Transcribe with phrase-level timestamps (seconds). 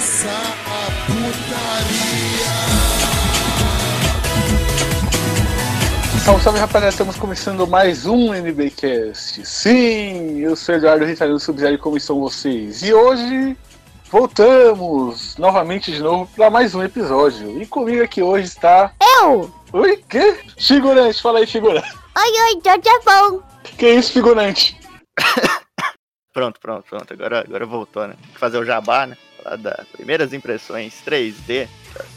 [0.00, 2.50] começar a putaria.
[6.24, 9.44] Salve, salve rapaziada, estamos começando mais um NBcast.
[9.44, 12.82] Sim, eu sou Eduardo Ritalino Sub-Zero, como estão vocês?
[12.82, 13.54] E hoje
[14.10, 17.60] voltamos novamente de novo para mais um episódio.
[17.60, 18.94] E comigo aqui hoje está.
[19.20, 19.52] Eu!
[19.70, 20.38] Oi, que?
[20.58, 21.94] Figurante, fala aí, figurante.
[22.16, 23.42] Oi, oi, Jorge é bom.
[23.76, 24.80] Que isso, figurante?
[26.32, 27.12] Pronto, pronto, pronto.
[27.12, 28.14] Agora, agora voltou, né?
[28.22, 29.16] Tem que fazer o jabá, né?
[29.42, 31.68] Falar das primeiras impressões 3D.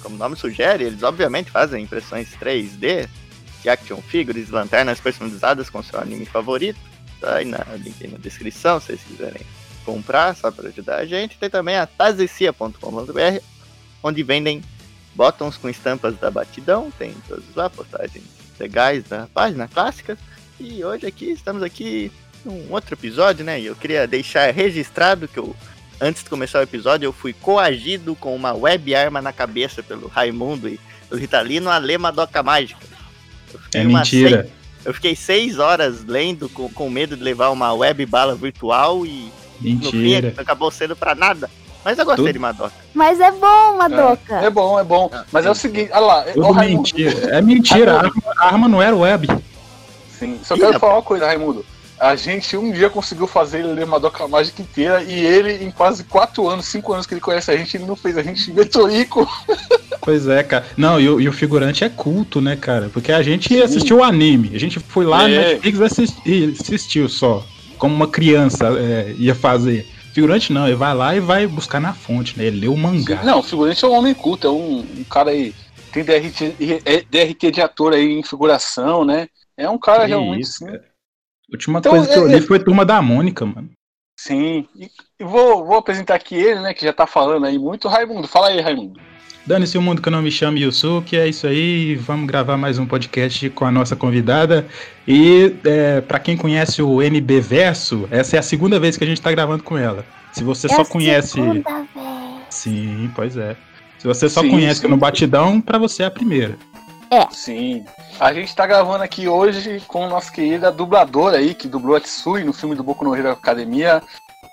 [0.01, 3.07] Como o nome sugere, eles obviamente fazem impressões 3D
[3.61, 6.79] de action figures, lanternas personalizadas com seu anime favorito.
[7.19, 9.41] Tá aí na link na descrição, se vocês quiserem
[9.85, 11.37] comprar, só para ajudar a gente.
[11.37, 13.39] Tem também a tazecia.com.br,
[14.03, 14.61] onde vendem
[15.15, 16.91] bottoms com estampas da batidão.
[16.91, 18.25] Tem todos lá, postagens
[18.59, 20.17] legais da página clássica.
[20.59, 22.11] E hoje aqui, estamos aqui
[22.45, 23.59] num outro episódio, né?
[23.59, 25.55] E eu queria deixar registrado que eu,
[26.03, 30.07] antes de começar o episódio, eu fui coagido com uma web arma na cabeça pelo
[30.07, 30.79] Raimundo e
[31.09, 32.85] pelo Ritalino a ler Madoka Mágica.
[33.53, 34.29] Eu fiquei É mentira.
[34.43, 34.51] seis-
[34.85, 39.31] eu fiquei seis horas lendo com, com medo de levar uma web bala virtual e
[39.61, 40.33] no fim Mentira.
[40.35, 41.49] acabou sendo pra nada.
[41.85, 42.73] Mas eu gostei Tudo- de Madoka.
[42.93, 44.35] Mas é bom, Madoka.
[44.35, 45.09] É bom, é bom.
[45.31, 46.77] Mas é o seguinte, olha lá, Tudo ô Raimundo.
[46.83, 47.35] mentira.
[47.35, 47.93] É mentira.
[47.93, 49.27] A arma, a arma não era web.
[50.17, 50.79] Sim, só Ih, quero rapaz.
[50.79, 51.65] falar uma coisa, Raimundo.
[52.03, 56.03] A gente um dia conseguiu fazer ele ler Madoka Mágica inteira e ele, em quase
[56.03, 59.25] 4 anos, 5 anos que ele conhece a gente, ele não fez a gente metorico.
[60.01, 60.65] Pois é, cara.
[60.75, 62.89] Não, e o, e o figurante é culto, né, cara?
[62.91, 64.51] Porque a gente assistiu o anime.
[64.53, 65.53] A gente foi lá É.
[65.53, 67.45] Netflix e assisti- e assistiu só.
[67.77, 69.87] Como uma criança é, ia fazer.
[70.13, 72.45] Figurante não, ele vai lá e vai buscar na fonte, né?
[72.45, 73.23] Ele lê o mangá.
[73.23, 75.53] Não, o figurante é um homem culto, é um, um cara aí.
[75.93, 79.27] Tem DRT, é DRT de ator aí em figuração, né?
[79.55, 80.65] É um cara Que realmente isso, sim.
[80.65, 80.92] cara.
[81.51, 83.69] A última Então, coisa que eu é- li foi Turma da Mônica, mano.
[84.19, 84.65] Sim.
[84.75, 84.89] E,
[85.23, 86.73] vou, vou apresentar aqui ele, né?
[86.73, 87.87] Que já tá falando aí muito.
[87.87, 88.99] Raimundo, fala aí, Raimundo.
[89.45, 91.95] Dane-se o mundo que eu não me chame Yusuke, é isso aí.
[91.95, 94.65] Vamos gravar mais um podcast com a nossa convidada.
[95.05, 99.07] E é, para quem conhece o NB Verso, essa é a segunda vez que a
[99.07, 100.05] gente tá gravando com ela.
[100.31, 101.31] Se você É só a conhece.
[101.33, 101.87] segunda vez.
[102.49, 103.57] Sim, pois é.
[103.97, 104.87] Se você só Sim, conhece sim.
[104.87, 106.57] no Batidão, pra você é a primeira.
[107.31, 107.85] Sim.
[108.19, 112.43] A gente tá gravando aqui hoje com nossa querida dubladora aí, que dublou a Tsui
[112.43, 114.01] no filme do Boku no Hero Academia.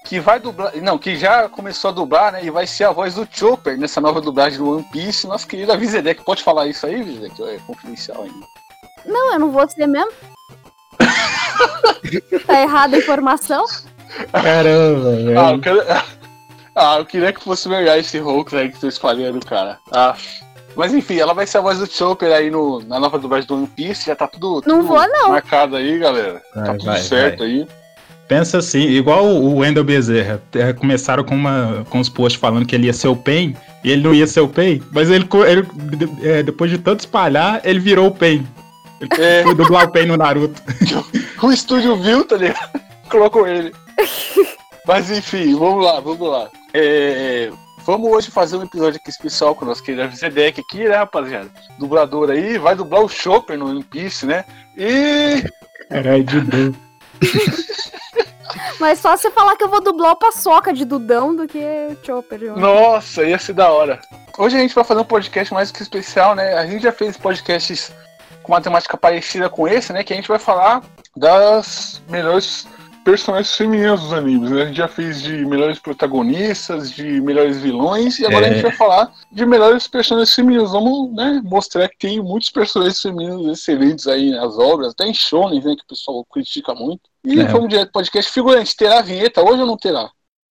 [0.07, 0.75] Que vai dublar.
[0.77, 2.45] Não, que já começou a dublar, né?
[2.45, 5.27] E vai ser a voz do Chopper nessa nova dublagem do One Piece.
[5.27, 6.25] Nossa querida Vizedek.
[6.25, 7.43] Pode falar isso aí, Vizedek?
[7.43, 8.47] É confidencial ainda.
[9.05, 10.11] Não, eu não vou ser mesmo.
[12.47, 13.65] tá errada a informação?
[14.33, 15.41] Caramba, velho.
[15.41, 15.83] Ah, eu quero...
[16.75, 19.79] ah, eu queria que fosse melhor esse Hulk aí que tô espalhando, cara.
[19.93, 20.17] Ah.
[20.77, 23.55] Mas enfim, ela vai ser a voz do Chopper aí no, na nova dublagem do
[23.57, 24.07] One Piece.
[24.07, 25.31] Já tá tudo, Não tudo vou, não.
[25.31, 26.41] marcado aí, galera.
[26.55, 27.67] tá Vai, tudo vai, certo aí.
[28.29, 30.41] Pensa assim, igual o Wendel Bezerra.
[30.55, 33.91] É, Começaram com, uma, com os posts falando que ele ia ser o Pen, e
[33.91, 35.67] ele não ia ser o Pen, mas ele, ele
[36.23, 38.47] é, depois de tanto espalhar, ele virou o Pen.
[39.01, 39.43] Ele É.
[39.43, 40.63] foi dublar o Pen no Naruto.
[41.43, 42.81] O estúdio viu, tá ligado?
[43.11, 43.73] Colocou ele.
[44.87, 46.49] Mas enfim, vamos lá, vamos lá.
[46.75, 47.51] É,
[47.85, 51.51] vamos hoje fazer um episódio aqui especial com o nosso querido Zedek aqui, né, rapaziada?
[51.79, 54.45] Dublador aí, vai dublar o Chopper no One Piece, né?
[54.77, 55.45] E.
[55.89, 56.75] Caralho, de dor.
[58.81, 62.05] Mas só você falar que eu vou dublar o paçoca de Dudão do que o
[62.05, 62.57] Chopper.
[62.57, 64.01] Nossa, ia ser da hora.
[64.39, 66.55] Hoje a gente vai fazer um podcast mais que especial, né?
[66.55, 67.93] A gente já fez podcasts
[68.43, 70.03] com uma temática parecida com esse, né?
[70.03, 70.83] Que a gente vai falar
[71.17, 72.67] das melhores
[73.11, 74.63] personagens femininas dos animes, né?
[74.63, 78.53] A gente já fez de melhores protagonistas, de melhores vilões, e agora a É.
[78.55, 80.71] gente vai falar de melhores personagens femininos.
[80.71, 85.61] Vamos, né, mostrar que tem muitos personagens femininos excelentes aí nas obras, até em shonen,
[85.63, 87.01] né, que o pessoal critica muito.
[87.25, 87.45] E É.
[87.47, 88.31] vamos direto pro podcast.
[88.33, 90.09] Figurante, terá vinheta hoje ou não terá?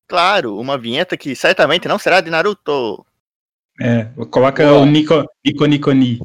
[0.07, 3.05] Claro, uma vinheta que certamente não será de Naruto.
[3.81, 4.79] É, coloca Boa.
[4.81, 6.19] o Nico, Nico Niconi.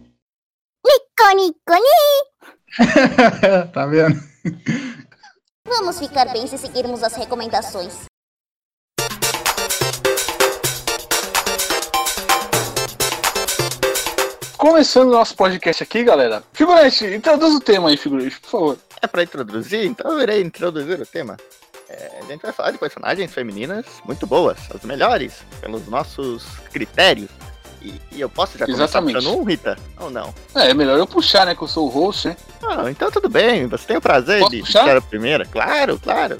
[1.18, 2.68] Coni, coni.
[3.74, 4.18] tá vendo?
[5.70, 8.00] Vamos ficar bem se seguirmos as recomendações.
[14.58, 16.42] Começando o nosso podcast aqui, galera.
[16.52, 18.78] Figurante, introduz o tema aí, figurante, por favor.
[19.00, 21.36] É pra introduzir, então eu irei introduzir o tema.
[21.88, 27.30] É, a gente vai falar de personagens femininas muito boas, as melhores, pelos nossos critérios.
[27.80, 29.14] E, e eu posso já começar Exatamente.
[29.16, 29.76] puxando um, Rita?
[29.98, 30.34] Ou não?
[30.54, 31.54] É, é melhor eu puxar, né?
[31.54, 32.36] Que eu sou o host, né?
[32.62, 34.80] Ah, então tudo bem, você tem o prazer Posso de puxar?
[34.80, 35.46] puxar a primeira?
[35.46, 36.36] Claro, claro.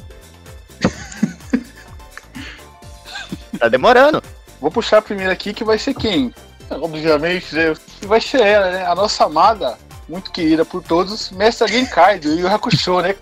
[3.59, 4.23] tá demorando.
[4.61, 6.35] Vou puxar a primeira aqui, que vai ser quem?
[6.71, 7.75] Obviamente, né?
[7.99, 8.87] Que vai ser ela, né?
[8.87, 9.79] A nossa amada,
[10.09, 13.15] muito querida por todos, Mestre Genkai, do Yu Yu Hakusho, né?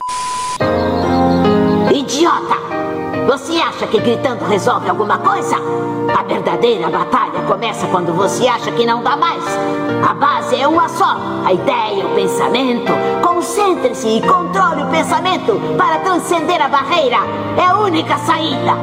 [1.94, 2.87] Idiota!
[3.28, 5.54] Você acha que gritando resolve alguma coisa?
[6.18, 9.44] A verdadeira batalha começa quando você acha que não dá mais.
[10.08, 11.14] A base é uma só:
[11.44, 12.90] a ideia, o pensamento.
[13.22, 17.18] Concentre-se e controle o pensamento para transcender a barreira.
[17.58, 18.82] É a única saída.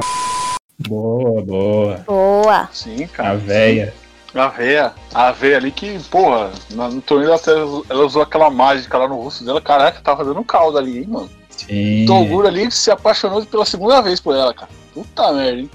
[0.87, 2.03] Boa, boa.
[2.05, 2.69] Boa.
[2.71, 3.31] Sim, cara.
[3.31, 3.95] A véia.
[4.35, 4.93] A véia.
[5.11, 7.51] A véia ali que, porra, no torneio ela, até-
[7.89, 9.59] ela usou aquela mágica lá no rosto dela.
[9.59, 11.29] Caraca, tava dando caldo ali, hein, mano.
[11.57, 12.05] Sim.
[12.05, 14.69] Toguro ali se apaixonou pela segunda vez por ela, cara.
[14.93, 15.69] Puta merda, hein?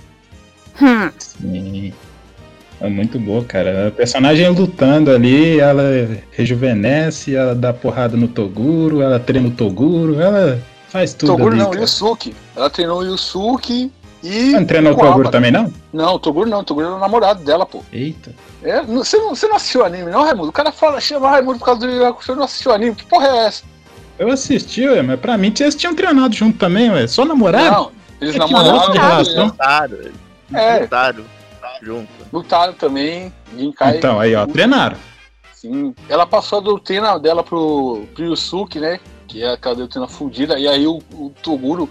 [0.80, 1.10] Hum.
[1.18, 1.92] Sim.
[2.80, 3.88] É muito boa, cara.
[3.88, 5.82] A personagem lutando ali, ela
[6.30, 11.58] rejuvenesce, ela dá porrada no Toguro, ela treina o Toguro, ela faz tudo Toguro ali,
[11.58, 11.82] não, cara.
[11.82, 12.34] Yusuke.
[12.56, 13.92] Ela treinou o Yusuke
[14.22, 14.52] e.
[14.52, 14.96] Não treinou o.
[14.96, 15.70] Toguro também, não?
[15.92, 17.82] Não, o Toguro não, o Toguro era o namorado dela, pô.
[17.92, 18.34] Eita.
[18.62, 20.48] É, você, não, você não assistiu o anime, não, Raimundo?
[20.48, 22.94] O cara fala, chama Raimundo por causa do Hakusho, não assistiu o anime.
[22.94, 23.62] Que porra é essa?
[24.20, 27.06] Eu assisti, ué, mas pra mim eles tinham treinado junto também, ué.
[27.06, 27.70] Só namorado?
[27.70, 28.92] Não, eles É namoraram.
[28.92, 29.46] de relação.
[29.46, 30.12] Lutaram, eles
[30.52, 30.80] É.
[30.80, 31.24] lutaram
[31.82, 32.08] junto.
[32.30, 33.32] Lutaram também.
[33.56, 33.96] Ginkai.
[33.96, 34.98] Então, aí, ó, treinaram.
[35.54, 35.94] Sim.
[36.06, 39.00] Ela passou a doutrina dela pro, pro Yusuke, né?
[39.26, 40.58] Que é aquela doutrina fudida.
[40.58, 41.88] E aí o, o Toguro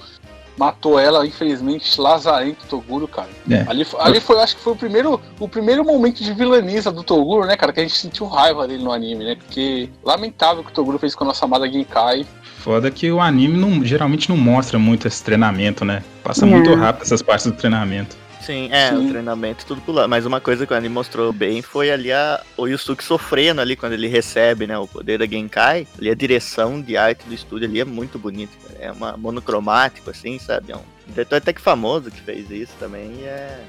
[0.59, 3.29] matou ela, infelizmente, lazarento Toguro, cara.
[3.49, 3.63] É.
[3.67, 7.47] Ali, ali foi, acho que foi o primeiro, o primeiro momento de vilaniza do Toguro,
[7.47, 7.71] né, cara?
[7.71, 9.35] Que a gente sentiu raiva dele no anime, né?
[9.35, 12.25] Porque lamentável que o Toguro fez com a nossa amada Genkai.
[12.57, 16.03] Foda que o anime não- geralmente não mostra muito esse treinamento, né?
[16.21, 16.51] Passa Não.
[16.57, 18.17] muito rápido essas partes do treinamento.
[18.41, 19.05] Sim, é, Sim.
[19.05, 20.09] o treinamento tudo pulando.
[20.09, 23.75] Mas uma coisa que o anime mostrou bem foi ali a, o Yusuke sofrendo ali
[23.75, 25.87] quando ele recebe, né, o poder da Genkai.
[25.97, 28.68] Ali a direção de arte do estúdio ali é muito bonita, cara.
[28.79, 30.71] É uma monocromático, assim, sabe?
[30.71, 33.59] É um diretor até que famoso que fez isso também e é...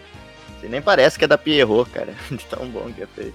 [0.56, 3.34] assim, nem parece que é da Pierrot, cara, de tão bom que é feito.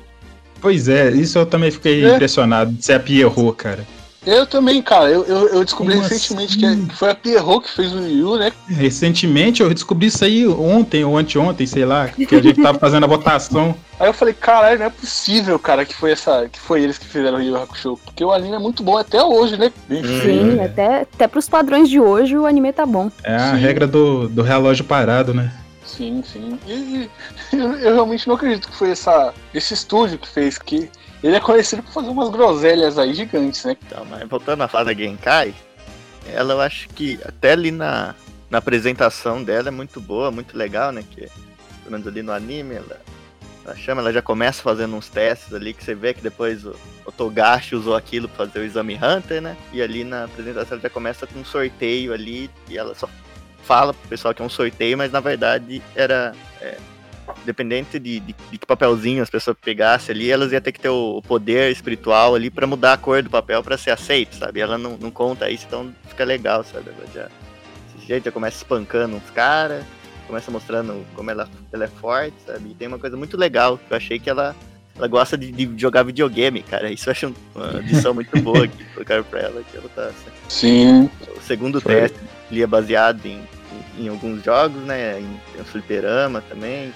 [0.62, 2.16] Pois é, isso eu também fiquei É.
[2.16, 3.86] impressionado de ser a Pierrot, cara.
[4.26, 5.10] Eu também, cara.
[5.10, 6.86] Eu, eu, eu descobri Como recentemente assim?
[6.86, 8.52] que, é- foi a Pierrot que fez o Yu, né?
[8.68, 13.04] Recentemente eu descobri isso aí ontem ou anteontem, sei lá, que a gente tava fazendo
[13.04, 13.76] a votação.
[13.98, 16.50] Aí eu falei, caralho, não é possível, cara, que foi essa.
[16.52, 17.98] Que foi eles que fizeram o Yu Hakusho.
[18.04, 19.72] Porque o anime é muito bom até hoje, né?
[20.22, 23.10] Sim, até, até pros padrões de hoje o anime tá bom.
[23.24, 23.62] É a Sim.
[23.62, 25.50] regra do, do relógio parado, né?
[25.86, 26.60] Sim, sim.
[26.68, 27.10] E, e
[27.56, 30.90] eu, eu realmente não acredito que foi essa, esse estúdio que fez, que
[31.26, 33.76] ele é conhecido por fazer umas groselhas aí gigantes, né?
[33.84, 35.56] Então, mas voltando a falar da Genkai,
[36.32, 38.14] ela eu acho que até ali na,
[38.48, 41.04] na apresentação dela é muito boa, muito legal, né?
[41.10, 43.02] Que, pelo menos ali no anime, ela,
[43.66, 46.76] ela chama, ela já começa fazendo uns testes ali que você vê que depois o,
[47.04, 49.58] o Togashi usou aquilo pra fazer o exame Hunter, né?
[49.74, 53.10] E ali na apresentação ela já começa com um sorteio ali e ela só
[53.64, 56.36] fala pro pessoal que é um sorteio, mas na verdade era.
[56.62, 56.78] é,
[57.44, 60.90] Dependente de, de, de que papelzinho as pessoas pegassem ali, elas iam ter que ter
[60.90, 64.60] o poder espiritual ali pra mudar a cor do papel pra ser aceito, sabe?
[64.60, 66.90] Ela não, não conta isso, então fica legal, sabe?
[66.90, 67.30] Ela já,
[67.94, 69.84] desse jeito já começa espancando uns caras,
[70.28, 72.70] começa mostrando como ela, ela é forte, sabe?
[72.72, 74.56] E tem uma coisa muito legal, que eu achei que ela,
[74.96, 76.92] ela gosta de, de jogar videogame, cara.
[76.92, 80.12] Isso eu acho uma adição muito boa que colocaram pra ela, que ela tá.
[80.50, 81.10] Sim.
[81.36, 81.94] O segundo Foi.
[81.94, 82.20] teste
[82.52, 83.42] ele é baseado em,
[83.98, 85.20] em, em alguns jogos, né?
[85.20, 86.94] Em, tem o fliperama também.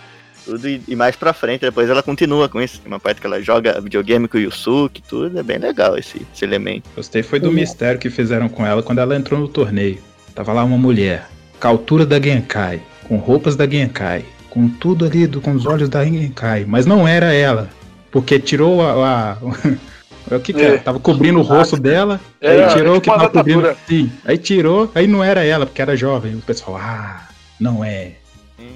[0.50, 2.80] Tudo e, e mais pra frente, depois ela continua com isso.
[2.80, 5.40] Tem uma parte que ela joga videogame com o Yusuke, tudo.
[5.40, 6.90] É bem legal esse, esse elemento.
[6.96, 10.00] Gostei foi do mistério que fizeram com ela quando ela entrou no torneio.
[10.34, 11.28] Tava lá uma mulher,
[11.60, 15.66] com a altura da Genkai, com roupas da Genkai, com tudo ali, do, com os
[15.66, 17.70] olhos da Genkai, mas não era ela,
[18.12, 19.34] porque tirou a.
[19.34, 19.38] a-
[20.36, 20.66] o que que É.
[20.66, 20.78] era?
[20.80, 23.76] Tava cobrindo o rosto dela, Era aí tirou o que tipo uma tava cobrindo.
[23.88, 26.36] Sim, aí tirou, aí não era ela, porque era jovem.
[26.36, 27.28] O pessoal, ah,
[27.60, 28.14] não é.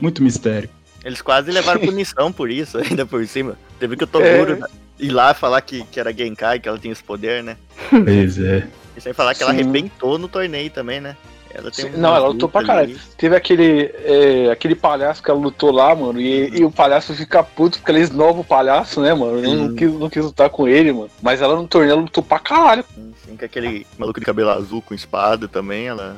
[0.02, 0.70] Muito mistério.
[1.04, 3.58] Eles quase levaram punição por isso, ainda por cima.
[3.80, 4.68] Teve que o Toguro É.
[5.04, 7.58] ir lá falar que, que era Genkai, que ela tinha esse poder, né?
[7.90, 8.68] Pois é.
[8.96, 9.60] E sem falar que ela Sim.
[9.60, 11.16] arrebentou no torneio também, né?
[11.56, 12.98] Ela tem Sim, um- não, ela lutou pra ali.
[13.16, 17.44] Teve aquele, é, aquele palhaço que ela lutou lá, mano, e, e o palhaço fica
[17.44, 19.38] puto porque ela esnova o palhaço, né, mano?
[19.44, 21.12] Eu não quis, não quis lutar com ele, mano.
[21.22, 22.84] Mas ela no torneio ela lutou pra caralho.
[22.96, 26.18] Sim, sim, com aquele maluco de cabelo azul com espada também, ela.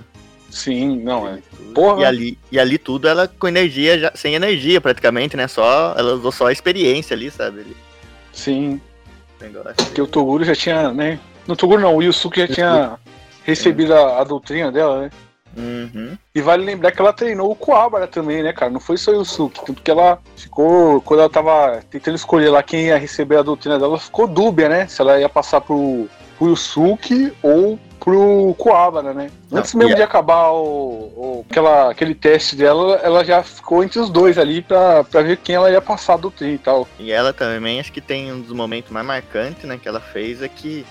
[0.56, 1.40] Sim, não é.
[1.74, 2.02] Porra.
[2.02, 5.50] E ali, e ali tudo ela com energia, já, sem energia praticamente, né?
[5.50, 7.60] Só, ela usou só a experiência ali, sabe?
[7.60, 7.78] Ali,
[8.32, 8.80] Sim,
[9.42, 9.76] negócio.
[9.76, 11.20] porque o Toguro já tinha, né?
[11.46, 13.00] No Toguro não, o Yusuke já tinha
[13.44, 15.10] recebido a, a doutrina dela, né?
[15.58, 16.18] Uhum.
[16.34, 18.72] E vale lembrar que ela treinou o Kuwabara também, né, cara?
[18.72, 19.66] Não foi só o Yusuke.
[19.66, 21.02] Tanto que ela ficou.
[21.02, 24.70] Quando ela tava tentando escolher lá quem ia receber a doutrina dela, ela ficou dúbia,
[24.70, 24.88] né?
[24.88, 26.08] Se ela ia passar pro,
[26.38, 29.32] pro Yusuke ou pro Kuwabara, né?
[29.52, 33.42] Não, Antes mesmo e a- de acabar o, o- aquela, aquele teste dela, ela já
[33.42, 36.58] ficou entre os dois ali pra, pra ver quem ela ia passar a doutrina e
[36.60, 36.88] tal.
[37.00, 40.42] E ela também, acho que tem um dos momentos mais marcantes, né, que ela fez
[40.44, 40.86] é que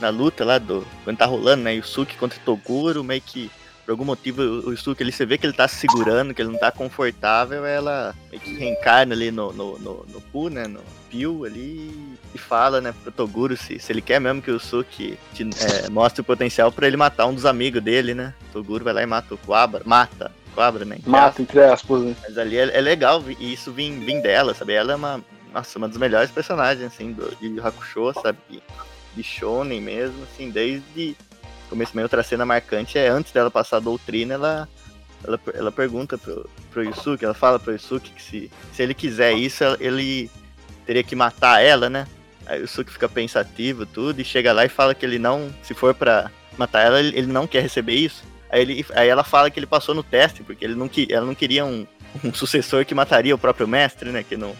[0.00, 0.84] na luta lá do.
[1.04, 1.74] Quando tá rolando, né?
[1.76, 3.48] Yusuke contra Toguro, meio que
[3.86, 6.42] por algum motivo, o, o Yusuke, ele, você vê que ele tá se segurando, que
[6.42, 10.66] ele não tá confortável, ela meio que reencarna ali no, no, no, no Pu, né,
[10.66, 14.54] no Pio ali, e fala, né, pro Toguro se, se ele quer mesmo que o
[14.54, 18.34] Yusuke te, é, mostre o potencial pra ele matar um dos amigos dele, né.
[18.50, 20.96] O Toguro vai lá e mata o Quabra, mata Quabra, né.
[20.96, 22.16] entre Mata, entre aspas, né?
[22.22, 24.72] mas ali é, é legal e isso vir, vir dela, sabe?
[24.72, 25.22] Ela é uma,
[25.54, 28.38] nossa, uma dos melhores personagens, assim, do, de Hakusho, sabe?
[29.14, 31.16] De, Shonen mesmo, assim, desde
[31.68, 34.68] começo meio outra cena marcante é antes dela passar a doutrina, ela,
[35.24, 39.32] ela, ela pergunta pro, pro Yusuke, ela fala pro Yusuke que se, se ele quiser
[39.32, 40.30] isso, ele
[40.84, 42.06] teria que matar ela, né?
[42.46, 45.74] Aí o Yusuke fica pensativo, tudo, e chega lá e fala que ele não, se
[45.74, 48.24] for pra matar ela, ele, não quer receber isso.
[48.48, 51.34] Aí, ele, aí ela fala que ele passou no teste, porque ele não, ela não
[51.34, 51.86] queria um,
[52.22, 54.22] um sucessor que mataria o próprio mestre, né?
[54.22, 54.54] Que não,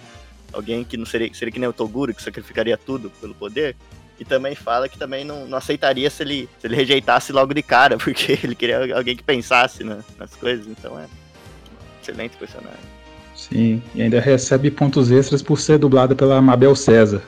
[0.53, 3.77] alguém que não seria, seria que nem o Toguro, que sacrificaria tudo pelo poder.
[4.19, 7.63] E também fala que também não, não aceitaria se ele, se ele rejeitasse logo de
[7.63, 10.67] cara, porque ele queria alguém que pensasse na- nas coisas.
[10.67, 11.05] Então é
[12.03, 12.97] excelente personagem.
[13.35, 17.23] Sim, e ainda recebe pontos extras por ser dublada pela Mabel César.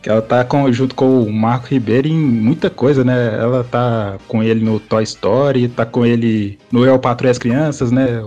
[0.00, 3.34] Que ela tá com, junto com o Marco Ribeiro em muita coisa, né?
[3.36, 7.38] Ela tá com ele no Toy Story, tá com ele no Eu Patrulho e as
[7.38, 8.24] Crianças, né?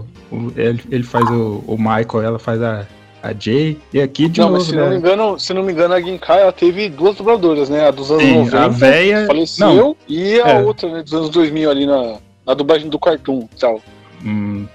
[0.58, 2.86] Ele, ele faz o, o Michael, ela faz a,
[3.22, 3.78] a Jay.
[3.94, 4.96] E aqui de não, novo, mas se não, me né?
[4.98, 7.88] engano, se não me engano, a Genkai ela teve duas dubladoras, né?
[7.88, 9.26] A dos anos Sim, 90, a véia.
[9.28, 10.62] faleceu, Não, e a é.
[10.62, 13.82] outra, né, dos anos 2000 ali na, na dublagem do Cartoon e tal.
[14.24, 14.66] Hum,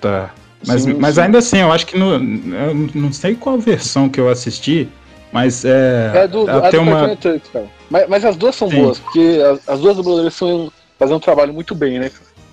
[0.00, 0.30] tá.
[0.66, 1.20] Mas, Sim, mas sim.
[1.22, 4.88] ainda assim, eu acho que no, eu não sei qual versão que eu assisti,
[5.32, 6.10] mas é.
[6.14, 7.06] É do, a do uma.
[7.08, 7.66] Network, cara.
[7.88, 8.82] Mas, mas as duas são Sim.
[8.82, 12.10] boas, porque as, as duas dubladoras são fazem um trabalho muito bem, né?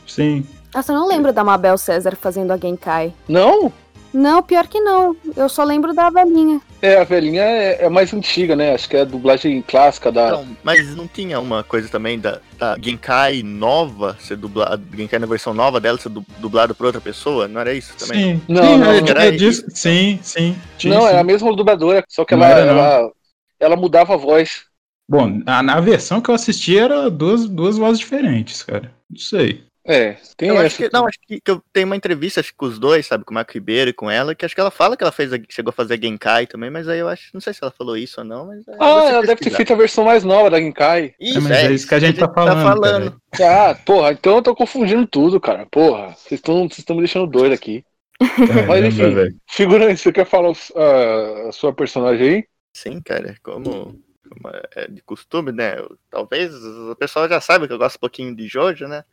[0.08, 0.46] Sim.
[0.74, 3.14] Nossa, eu não lembro da Mabel César fazendo a Genkai.
[3.28, 3.72] Não?
[4.14, 5.16] Não, pior que não.
[5.36, 6.62] Eu só lembro da velhinha.
[6.82, 8.74] É, a velhinha é, é mais antiga, né?
[8.74, 10.32] Acho que é a dublagem clássica da.
[10.32, 15.26] Não, mas não tinha uma coisa também da, da Genkai nova ser dublada, Genkai na
[15.28, 17.48] versão nova dela ser du- dublado por outra pessoa?
[17.48, 18.20] Não era isso também?
[18.20, 19.08] Sim, Não, sim, não, é, não.
[19.08, 20.56] é disso- sim, sim.
[20.78, 21.16] tinha não, sim.
[21.16, 23.12] é a mesma dubladora, só que ela, era, ela,
[23.60, 24.66] ela mudava a voz.
[25.10, 28.92] Bom, na, na versão que eu assisti era duas, duas vozes diferentes, cara.
[29.10, 29.67] Não sei.
[29.88, 30.66] É, tem Eu essa.
[30.66, 33.06] acho que, não, acho que, que eu tenho uma entrevista acho que com os dois,
[33.06, 35.12] sabe, com o Marco Ribeiro e com ela, que acho que ela fala que ela
[35.12, 37.60] fez, a- chegou a fazer a Genkai também, mas aí eu acho, não sei se
[37.62, 40.24] ela falou isso ou não, mas é, Ah, ela deve ter feito a versão mais
[40.24, 41.16] nova da Genkai.
[41.20, 45.06] Isso, mas é isso que a gente tá falando, Ah, porra, então eu tô confundindo
[45.08, 45.66] tudo, cara.
[45.66, 47.86] Porra, vocês estão vocês estão me deixando doido aqui.
[48.68, 49.16] Mas Caramba, enfim.
[49.16, 49.36] velho.
[49.50, 52.48] Figurante, você quer falar ah, a sua personagem aí?
[52.74, 55.80] Sim, cara, como, como é de costume, né?
[55.80, 59.04] eu- talvez o pessoal já saiba que eu gosto um pouquinho de Jojo, né?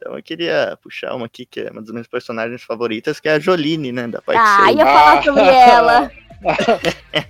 [0.00, 3.32] Então eu queria puxar uma aqui que é uma das minhas personagens favoritas, que é
[3.32, 4.06] a Joline, né?
[4.06, 6.10] Da parte Ah, ia falar sobre ela.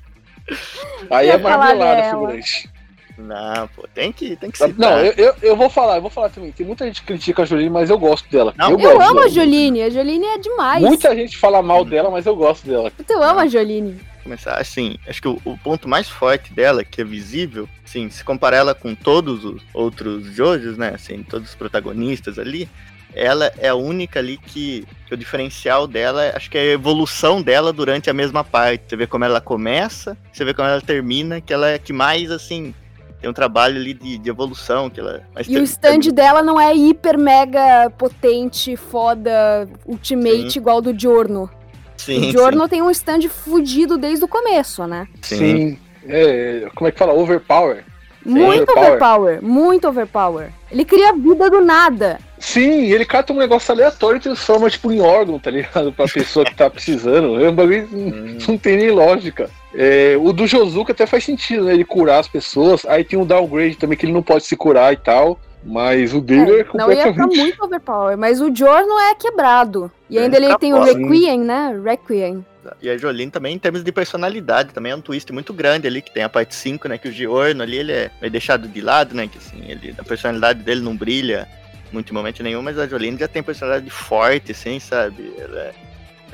[1.10, 2.70] Aí é marmelada, figurante.
[3.16, 4.75] Não, pô, tem que, tem que citar.
[4.78, 6.52] Não, eu, eu, eu vou falar, eu vou falar também.
[6.52, 8.54] Tem muita gente que critica a Joline, mas eu gosto dela.
[8.56, 9.28] Não, eu, Eu amo a dela.
[9.28, 9.82] Joline.
[9.82, 10.82] A Joline é demais.
[10.82, 12.90] Muita gente fala mal dela, mas eu gosto dela.
[12.92, 13.98] Puta, Eu amo a Joline.
[14.28, 18.23] Começar assim, acho que o, o ponto mais forte dela, que é visível, assim, se
[18.23, 22.68] comparar ela com todos os outros Jojos, né, assim, todos os protagonistas ali,
[23.14, 27.40] ela é a única ali que, que o diferencial dela, acho que é a evolução
[27.40, 28.85] dela durante a mesma parte.
[28.87, 32.30] Você vê como ela começa, você vê como ela termina, que ela é que mais,
[32.30, 32.75] assim,
[33.18, 35.23] tem um trabalho ali de, de evolução, que ela...
[35.35, 40.58] mas E ter- o stand dela não é hiper mega potente, foda, ultimate Sim.
[40.58, 41.50] igual do Giorno.
[41.98, 45.06] Sim, o Giorno tem um stand fudido desde o começo, né?
[45.20, 45.36] sim, sim.
[45.36, 45.78] Sim.
[46.08, 47.12] É, como é que fala?
[47.12, 47.84] Overpower.
[48.24, 48.88] Muito overpower.
[48.88, 50.50] overpower, muito overpower.
[50.70, 52.18] Ele cria vida do nada.
[52.38, 55.92] Sim, e ele cata um negócio aleatório e transforma, tipo, em órgão, tá ligado?
[55.92, 57.42] Pra pessoa que tá precisando.
[57.42, 59.50] É um bagulho que Hum, não tem nem lógica.
[59.74, 61.74] É, o do Josuka até faz sentido, né?
[61.74, 62.84] Ele curar as pessoas.
[62.86, 65.38] Aí tem um downgrade também que ele não pode se curar e tal.
[65.68, 67.38] Mas o dele é, É, não ia ficar completamente.
[67.38, 69.92] muito overpower, mas o Giorno é quebrado.
[70.08, 71.78] E É, ainda ele fica tem o Requiem, né?
[71.84, 72.44] Requiem.
[72.82, 76.02] E a Jolene também, em termos de personalidade, também é um twist muito grande ali,
[76.02, 76.98] que tem a parte 5, né?
[76.98, 79.28] Que o Giorno ali, ele é, é deixado de lado, né?
[79.28, 81.46] Que assim, ele, a personalidade dele não brilha
[81.92, 85.32] muito em momento nenhum, mas a Jolene já tem personalidade forte, assim, sabe?
[85.38, 85.72] Ela é,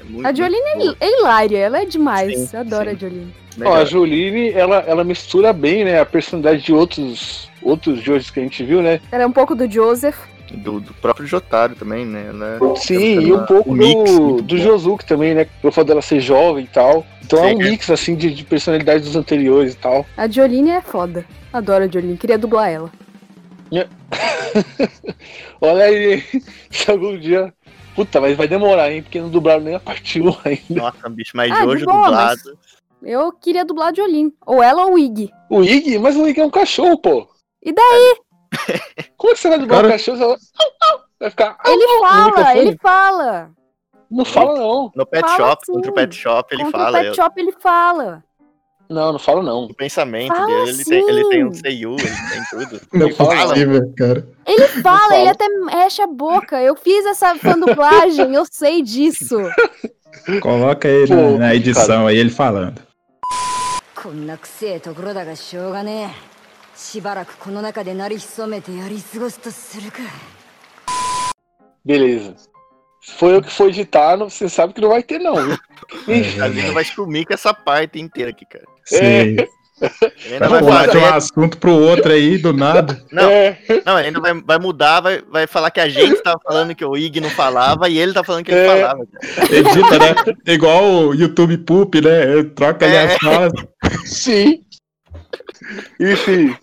[0.00, 0.26] é muito.
[0.26, 2.36] A Jolene muito é, é hilária, ela é demais.
[2.36, 2.96] Sim, Eu adoro sim.
[2.96, 3.34] a Jolene.
[3.64, 3.84] Ó, a.
[3.84, 6.00] Joline, ela, ela mistura bem, né?
[6.00, 9.00] A personalidade de outros, outros Jojos que a gente viu, né?
[9.10, 10.18] Ela é um pouco do Joseph.
[10.52, 12.26] Do, do próprio Jotaro também, né?
[12.28, 14.58] Ela Sim, ela e um pouco um mix do, do.
[14.58, 15.46] Josuke também, né?
[15.60, 17.04] Pelo fato dela ser jovem e tal.
[17.24, 17.70] Então é um Sim.
[17.70, 20.06] mix, assim, de, de personalidades dos anteriores e tal.
[20.16, 21.24] A Jolene é foda.
[21.52, 22.90] Adoro a Jolene, queria dublar ela.
[25.60, 26.22] Olha aí,
[26.70, 27.52] se algum dia.
[27.94, 29.02] Puta, mas vai demorar, hein?
[29.02, 30.62] Porque não dublaram nem a parte 1 ainda.
[30.70, 32.58] Nossa, bicho, mais Ah, de Jojo boa, dublado.
[33.02, 34.34] Eu queria dublar a Jolene.
[34.44, 35.30] Ou ela ou o Iggy.
[35.48, 35.98] O Ig?
[35.98, 37.28] Mas o Ig é um cachorro, pô.
[37.63, 38.15] E daí?
[39.17, 40.17] Como é que você vai dublar Cara- um cachorro?
[40.17, 40.37] Você vai-
[41.19, 41.57] Vai ficar.
[41.65, 43.51] Ele "Ah, no fala, microfone." ele fala.
[44.09, 44.91] Não fala, não.
[44.95, 45.73] No Pet Fala Shop, sim.
[45.73, 46.89] contra o Pet Shop, ele Contra fala.
[46.89, 48.23] o Pet eu- Shop ele fala.
[48.89, 49.65] Não, não fala, não.
[49.65, 51.59] O pensamento Fala dele, ele tem, ele tem um sim.
[51.59, 52.81] Seiyu, ele tem tudo.
[52.91, 54.27] Não é Ele fala, possível, cara.
[54.47, 55.17] Ele fala, fala.
[55.19, 56.59] ele até mexe a boca.
[56.59, 59.37] Eu fiz essa fandublagem, eu sei disso.
[60.41, 62.81] Coloca aí Pô, na, na edição aí ele falando.
[63.95, 66.32] こんなくせえところだがしょうがねえ
[66.75, 69.97] しばらくこの中で鳴り潜めてやり過ごすとするか
[71.85, 72.35] Beleza.
[73.01, 75.35] Se foi eu que for editar, não- você sabe que não vai ter, não.
[75.35, 75.57] viu?
[76.07, 78.65] Ixi, A gente vai sumir com essa parte inteira aqui, cara.
[78.85, 78.97] Sim.
[79.01, 81.13] Ele ainda Vai vai pular de um fazer.
[81.15, 83.01] assunto pro outro aí, do nada.
[83.13, 86.75] Não, É, não, ainda vai, vai mudar, vai, vai falar que a gente tava falando
[86.75, 88.67] que o Ig não falava e ele tá falando que ele É.
[88.81, 89.07] falava.
[89.07, 89.55] cara.
[89.55, 90.35] Edita, né?
[90.53, 92.23] Igual o YouTube Poop, né?
[92.23, 93.03] Ele Troca ali É.
[93.05, 93.53] as falas.
[94.03, 94.61] sim.
[96.00, 96.56] Enfim,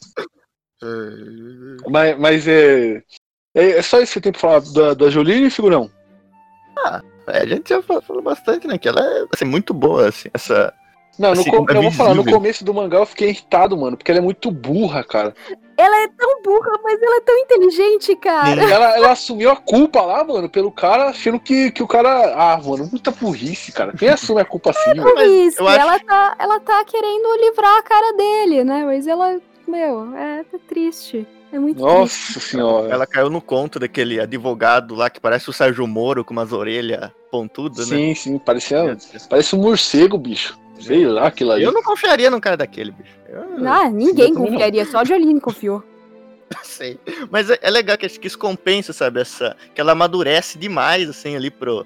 [1.89, 3.03] mas, mas é,
[3.55, 3.69] é.
[3.77, 5.91] É só isso que tem pra falar da, da Jolene, figurão?
[7.27, 8.77] É, a gente já falou, falou bastante, né?
[8.77, 10.73] Que ela é assim, muito boa, assim, essa.
[11.19, 13.77] Não, no Assim, com- é eu vou falar, no começo do mangá eu fiquei irritado,
[13.77, 15.35] mano, porque ela é muito burra, cara.
[15.77, 18.61] Ela é tão burra, mas ela é tão inteligente, cara.
[18.71, 22.33] Ela, ela assumiu a culpa lá, mano, pelo cara, achando que, que o cara.
[22.35, 23.93] Ah, mano, muita burrice, cara.
[23.93, 25.03] Quem assume a culpa assim, mano?
[25.03, 28.83] Por isso, eu acho- ela, tá, ela tá querendo livrar a cara dele, né?
[28.85, 31.27] Mas ela, meu, é tá triste.
[31.51, 31.93] É muito triste.
[31.97, 32.93] Nossa senhora.
[32.93, 37.11] Ela caiu no conto daquele advogado lá que parece o Sérgio Moro com umas orelhas
[37.29, 37.97] pontudas, né?
[37.97, 38.97] Sim, sim, parecia,
[39.29, 40.57] parece um morcego, bicho.
[40.81, 41.63] Sei lá, aquilo ali.
[41.63, 43.11] Eu não confiaria num cara daquele, bicho.
[43.29, 44.45] Eu Ah, ninguém não.
[44.45, 45.83] confiaria, só a Jolene confiou.
[46.53, 46.99] não sei.
[47.29, 49.21] Mas é, é legal que acho que isso compensa, sabe?
[49.21, 51.85] Essa, que ela amadurece demais, assim, ali pro,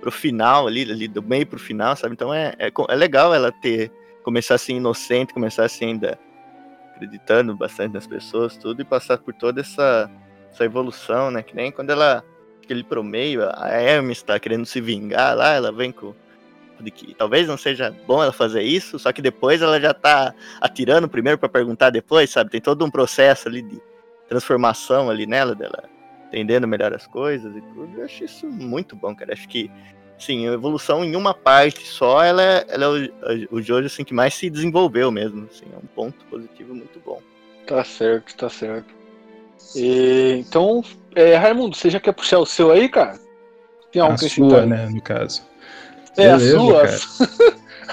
[0.00, 2.14] pro final, ali, ali do meio pro final, sabe?
[2.14, 3.90] Então é, é, é legal ela ter.
[4.24, 6.18] Começar assim inocente, começar assim ainda
[6.94, 10.10] acreditando bastante nas pessoas, tudo, e passar por toda essa,
[10.52, 11.42] essa evolução, né?
[11.42, 12.22] Que nem quando ela.
[12.58, 16.14] Acho que ali pro meio, a Hermes tá querendo se vingar lá, ela vem com.
[16.80, 20.34] De que talvez não seja bom ela fazer isso, só que depois ela já tá
[20.60, 22.50] atirando primeiro pra perguntar depois, sabe?
[22.50, 23.80] Tem todo um processo ali de
[24.28, 25.88] transformação ali nela, dela
[26.28, 27.98] entendendo melhor as coisas e tudo.
[27.98, 29.32] Eu acho isso muito bom, cara.
[29.32, 29.70] Acho que,
[30.18, 34.04] sim, a evolução em uma parte só, ela é, ela é o, o Jojo assim,
[34.04, 35.48] que mais se desenvolveu mesmo.
[35.50, 37.20] Assim, é um ponto positivo muito bom.
[37.66, 38.94] Tá certo, tá certo.
[39.74, 40.82] E, então,
[41.14, 43.18] é, Raimundo, você já quer puxar o seu aí, cara?
[43.90, 45.42] Tem algo A que sua, né, no caso.
[46.18, 46.84] É, Beleza, a sua.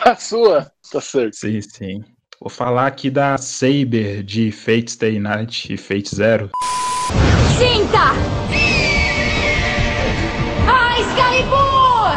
[0.12, 1.36] a sua, tá certo.
[1.36, 2.04] Sim, sim.
[2.42, 6.50] Vou falar aqui da Saber de Fate Stay Night e Fate Zero.
[7.56, 8.14] Sinta!
[10.68, 12.16] A Excalibur!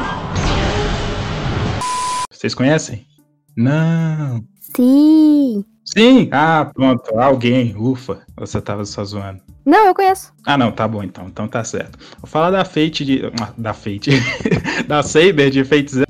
[2.30, 3.06] Vocês conhecem?
[3.54, 4.42] Não.
[4.74, 5.62] Sim.
[5.84, 6.30] Sim!
[6.32, 7.18] Ah, pronto.
[7.18, 7.76] Alguém.
[7.76, 8.22] Ufa.
[8.38, 9.42] Você tava só zoando.
[9.68, 10.32] Não, eu conheço.
[10.46, 11.26] Ah, não, tá bom então.
[11.26, 11.98] Então tá certo.
[12.22, 13.20] Vou falar da Fate de.
[13.38, 14.12] ah, Da Fate.
[14.88, 16.04] da Saber de Fate.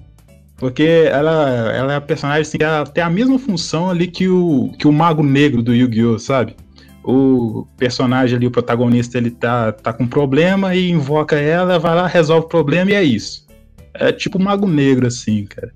[0.56, 4.70] Porque ela, ela é a personagem assim, ela tem a mesma função ali que o,
[4.78, 6.54] que o Mago Negro do Yu-Gi-Oh!, sabe?
[7.02, 12.06] O personagem ali, o protagonista, ele tá, tá com problema e invoca ela, vai lá,
[12.06, 13.44] resolve o problema e é isso.
[13.92, 15.72] É tipo o Mago Negro, assim, cara.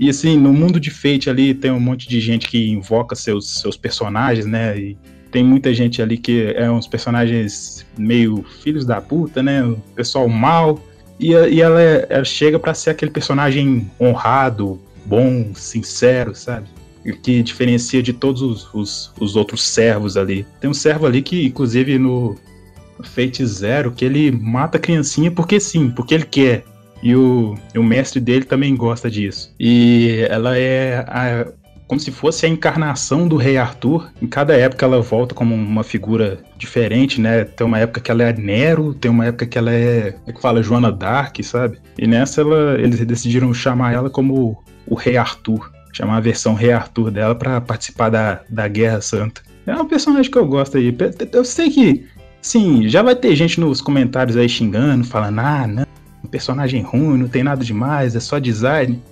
[0.00, 3.60] E assim, no mundo de Fate ali tem um monte de gente que invoca seus,
[3.60, 4.78] seus personagens, né?
[4.78, 4.96] E
[5.30, 9.62] tem muita gente ali que é uns personagens meio filhos da puta, né?
[9.64, 10.80] O pessoal mal.
[11.18, 16.66] E, e ela, é- ela chega pra ser aquele personagem honrado, bom, sincero, sabe?
[17.22, 20.44] Que diferencia de todos os, os, os outros servos ali.
[20.60, 22.36] Tem um servo ali que, inclusive, no
[23.02, 26.64] Fate Zero, que ele mata a criancinha porque sim, porque ele quer.
[27.02, 29.54] E o, o mestre dele também gosta disso.
[29.60, 31.46] E ela é a-
[31.86, 34.10] como se fosse a encarnação do Rei Arthur.
[34.20, 37.44] Em cada época ela volta como uma figura diferente, né?
[37.44, 40.32] Tem uma época que ela é Nero, tem uma época que ela é, como é
[40.32, 41.78] que fala, Joana Dark, sabe?
[41.98, 45.70] E nessa ela, eles decidiram chamar ela como o Rei Arthur.
[45.92, 49.40] Chamar a versão Rei Arthur dela pra participar da, da Guerra Santa.
[49.66, 50.94] É um personagem que eu gosto aí.
[51.32, 52.06] Eu sei que,
[52.42, 55.86] sim, já vai ter gente nos comentários aí xingando, falando, ah, não,
[56.30, 59.02] personagem ruim, não tem nada demais, é só design.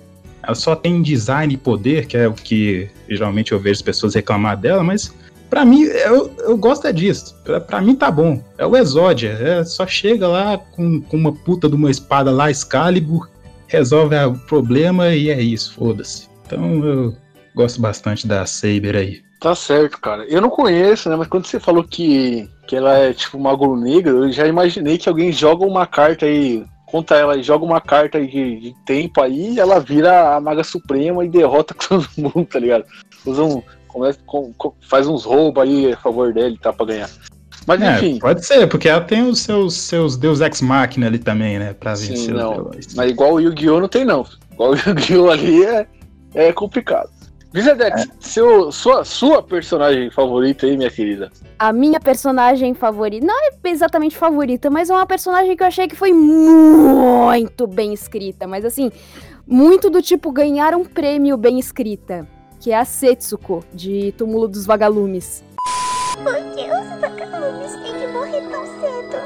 [0.45, 4.13] Ela só tem design e poder, que é o que geralmente eu vejo as pessoas
[4.13, 5.13] reclamar dela, mas
[5.49, 7.35] pra mim, eu, eu gosto é disso.
[7.67, 8.41] Pra mim tá bom.
[8.57, 9.29] É o Exódia.
[9.29, 13.29] É, só chega lá com, com uma puta de uma espada lá, Excalibur,
[13.67, 16.27] resolve o problema e é isso, foda-se.
[16.45, 17.15] Então eu
[17.55, 19.25] gosto bastante da Saber aí.
[19.39, 20.25] Tá certo, cara.
[20.25, 21.15] Eu não conheço, né?
[21.15, 25.09] Mas quando você falou que, que ela é tipo Mago Negro, eu já imaginei que
[25.09, 26.65] alguém joga uma carta aí.
[26.95, 31.27] Conta ela, joga uma carta de, de tempo aí, ela vira a Maga Suprema e
[31.27, 32.85] derrota todo mundo, tá ligado?
[33.25, 33.61] Usa um.
[33.89, 34.53] começa- com-
[34.87, 36.71] faz uns roubos aí a favor dele, tá?
[36.71, 37.09] Pra ganhar.
[37.67, 38.19] Mas É, enfim.
[38.19, 41.73] pode ser, porque ela tem os seus, seus Deus Ex Machina ali também, né?
[41.77, 42.71] Pra vencer Sim, não.
[42.95, 43.81] Mas igual o Yu-Gi-Oh!
[43.81, 44.25] não tem, não.
[44.53, 45.29] Igual o Yu-Gi-Oh!
[45.29, 45.85] ali é,
[46.33, 47.09] é complicado.
[47.55, 51.31] Vizedex, seu, sua, sua personagem favorita aí, minha querida?
[51.57, 55.87] A minha personagem favorita, não é exatamente favorita, mas é uma personagem que eu achei
[55.87, 58.45] que foi muito bem escrita.
[58.45, 58.91] Mas assim,
[59.47, 62.27] muito do tipo ganhar um prêmio bem escrita.
[62.59, 65.41] Que é a Setsuko, de Túmulo dos Vagalumes.
[66.21, 69.17] Por que os vagalumes têm que morrer tão cedo?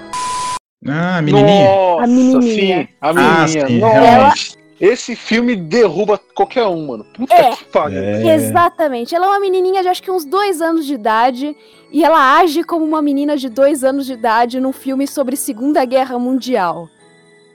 [0.88, 1.66] Ah, a menininha?
[1.66, 2.42] Nossa, A menininha.
[2.42, 3.68] sim, a ah, menininha.
[3.68, 4.59] sim, Nossa, realmente.
[4.80, 7.06] Esse filme derruba qualquer um, mano.
[7.14, 7.56] Puta É.
[7.56, 8.00] que pariu.
[8.00, 8.36] É.
[8.36, 9.14] Exatamente.
[9.14, 11.56] Ela é uma menininha de acho que uns dois anos de idade.
[11.92, 15.84] E ela age como uma menina de dois anos de idade num filme sobre Segunda
[15.86, 16.88] Guerra Mundial.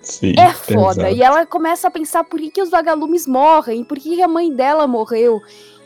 [0.03, 1.11] Sim, É foda.
[1.11, 4.29] E ela começa a pensar por que, que os vagalumes morrem, por que, que a
[4.29, 5.41] mãe dela morreu.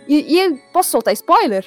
[0.09, 1.65] E, e posso soltar spoiler?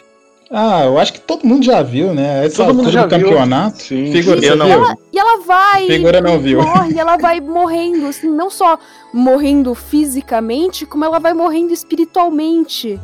[0.53, 2.45] Ah, eu acho que todo mundo já viu, né?
[2.45, 3.27] Essa Todo mundo altura já do viu.
[3.29, 3.81] campeonato.
[3.83, 4.11] Sim.
[4.11, 4.85] Figura, Eu não viu?
[4.85, 4.93] vi.
[5.13, 5.85] E ela vai.
[5.87, 6.61] Figura não e viu.
[6.61, 8.77] Morre, ela vai morrendo, assim, não só
[9.13, 12.99] morrendo fisicamente, como ela vai morrendo espiritualmente.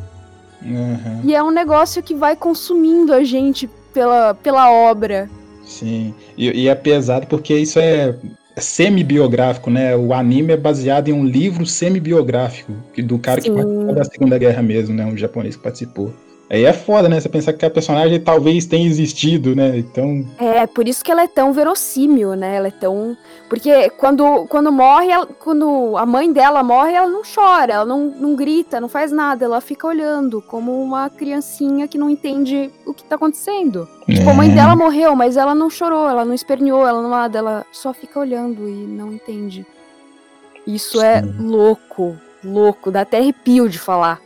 [0.62, 5.30] Aham, E é um negócio que vai consumindo a gente pela, pela obra.
[5.64, 6.12] sim.
[6.36, 8.14] E, e é pesado porque isso é
[8.56, 9.96] semi-biográfico, né?
[9.96, 13.54] O anime é baseado em um livro semi-biográfico que- do cara que Sim.
[13.54, 15.06] participou da Segunda Guerra mesmo, né?
[15.06, 16.12] Um japonês que participou.
[16.50, 17.20] Aí é foda, né?
[17.20, 19.76] Você pensar que a personagem talvez tenha existido, né?
[19.76, 22.56] Então, É, por isso que ela é tão verossímil, né?
[22.56, 23.14] Ela é tão.
[23.50, 28.06] Porque quando, quando morre, ela- quando a mãe dela morre, ela não chora, ela não,
[28.06, 32.94] não grita, não faz nada, ela fica olhando como uma criancinha que não entende o
[32.94, 33.86] que tá acontecendo.
[34.06, 34.54] Tipo, a mãe É.
[34.54, 38.18] dela morreu, mas ela não chorou, ela não esperneou, ela não nada, ela só fica
[38.18, 39.66] olhando e não entende.
[40.66, 41.34] Isso é Sim.
[41.40, 44.18] louco, louco, dá até arrepio de falar.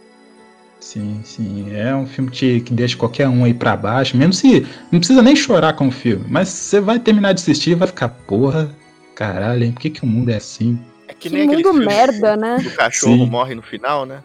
[0.82, 1.72] Sim, sim.
[1.74, 4.66] É um filme que, que deixa qualquer um aí pra baixo, mesmo se.
[4.90, 7.86] Não precisa nem chorar com o filme, mas você vai terminar de assistir e vai
[7.86, 8.68] ficar, porra,
[9.14, 9.70] caralho, hein?
[9.72, 10.76] Por que, que o mundo é assim?
[11.06, 12.58] É que Que nem aquele mundo filme merda, né?
[12.58, 13.30] do cachorro Sim.
[13.30, 14.24] morre no final, né?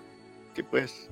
[0.55, 1.07] Tipo esse.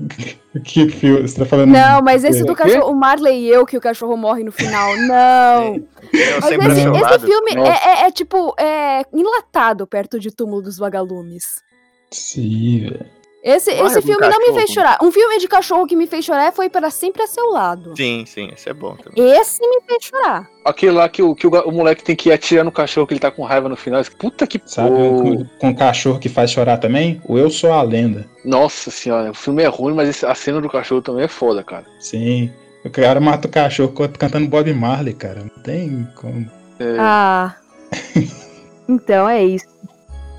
[0.64, 1.22] Que filme?
[1.22, 1.70] Você tá falando.
[1.70, 4.96] Não, mas esse do cachorro, o Marley e eu, que o cachorro morre no final,
[5.06, 5.84] não.
[6.12, 7.68] Mas esse, esse filme é,
[8.04, 11.62] é- é, tipo, é enlatado perto de Túmulo dos Vagalumes.
[12.10, 13.17] Sim, velho.
[13.42, 14.98] Esse, Morre esse filme não me fez chorar.
[15.00, 17.94] Um filme de cachorro que me fez chorar foi Para Sempre a Seu Lado.
[17.96, 19.30] Sim, sim, esse é bom também.
[19.32, 20.50] Esse me fez chorar.
[20.64, 23.14] Aquele lá que, o, que o, o moleque tem que ir atirar no cachorro que
[23.14, 24.02] ele tá com raiva no final.
[24.18, 27.22] Puta que Sabe com, com cachorro que faz chorar também?
[27.24, 28.28] O Eu Sou a Lenda.
[28.44, 31.86] Nossa senhora, o filme é ruim, mas a cena do cachorro também é foda, cara.
[32.00, 32.52] Sim.
[32.84, 35.40] O cara mata o cachorro can- cantando Bob Marley, cara.
[35.44, 36.50] Não tem como.
[36.80, 37.54] É, Ah.
[38.88, 39.66] então é isso.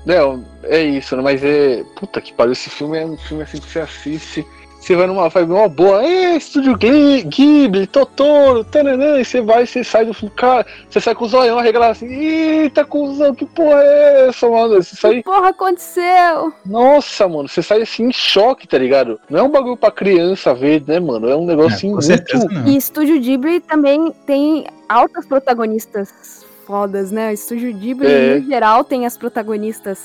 [0.06, 1.22] Não, é isso, né?
[1.22, 1.84] Mas é.
[1.96, 4.46] Puta que pariu, esse filme é um filme assim que você assiste.
[4.80, 9.84] Você vai numa vibe uma boa, é, estúdio Ghibli, Totoro, tananã, e você vai, você
[9.84, 13.78] sai do filme, cara, você sai com o zoião arregalado assim, eita, cuzão, que porra
[13.82, 14.82] é essa, mano?
[14.82, 16.50] Você Que sai, porra aconteceu?
[16.64, 19.20] nossa, mano, você sai assim em choque, tá ligado?
[19.28, 21.28] Não é um bagulho pra criança ver, né, mano?
[21.28, 22.06] É um negócio É, assim com muito.
[22.06, 22.66] certeza não.
[22.66, 27.30] E Estúdio Ghibli também tem altas protagonistas fodas, né?
[27.30, 28.38] O Estúdio Ghibli, É.
[28.38, 29.98] em geral, tem as protagonistas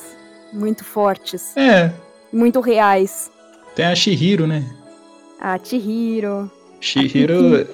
[0.52, 1.92] muito fortes, É,
[2.34, 3.30] muito reais.
[3.76, 4.64] tem a Shihiro, né?
[5.40, 6.50] A Chihiro.
[6.82, 7.68] Shihiro.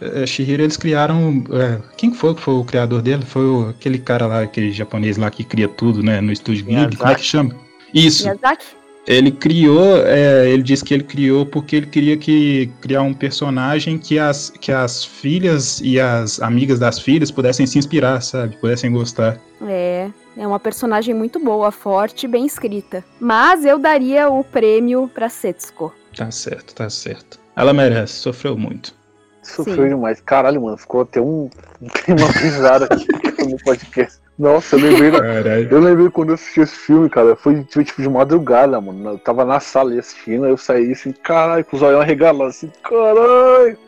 [0.00, 1.42] é, Shihiro eles criaram.
[1.52, 3.24] é, quem foi que foi o criador dele?
[3.24, 6.20] Foi o- aquele cara lá, aquele japonês lá que cria tudo, né?
[6.20, 6.96] No estúdio Ghibli.
[6.96, 7.56] Como é que chama?
[7.92, 8.22] Isso.
[8.24, 8.66] Miyazaki?
[9.06, 13.98] Ele criou, é, ele disse que ele criou porque ele queria que criar um personagem
[13.98, 18.56] que as, que as filhas e as amigas das filhas pudessem se inspirar, sabe?
[18.56, 19.40] Pudessem gostar.
[19.62, 23.04] É, é uma personagem muito boa, forte, bem escrita.
[23.18, 25.92] Mas eu daria o prêmio pra Setsuko.
[26.16, 27.40] Tá certo, tá certo.
[27.56, 28.94] Ela merece, sofreu muito.
[29.42, 29.88] Sofreu Sim.
[29.88, 30.20] demais.
[30.20, 31.50] Caralho, mano, ficou até um.
[32.06, 34.20] Tem uma risada aqui no podcast.
[34.42, 35.68] Nossa, eu lembrei Caralho.
[35.70, 39.10] Eu lembrei quando eu assisti esse filme, cara, foi tipo, de madrugada, mano.
[39.10, 42.72] Eu tava na sala assistindo, aí eu saí assim, caralho, com os olhos arregalados, assim,
[42.82, 43.78] caralho.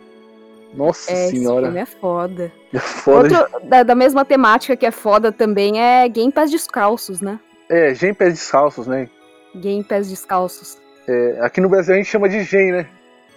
[0.73, 2.53] Nossa É, esse senhora, filme é foda.
[2.73, 3.41] é foda.
[3.41, 7.41] Outro da, da mesma temática que é foda também é Game Pass Descalços, né?
[7.69, 9.09] É, Gen Pés Descalços, né?
[9.57, 10.79] Game Pass Descalços.
[11.09, 12.87] É, aqui no Brasil a gente chama de Gen, né?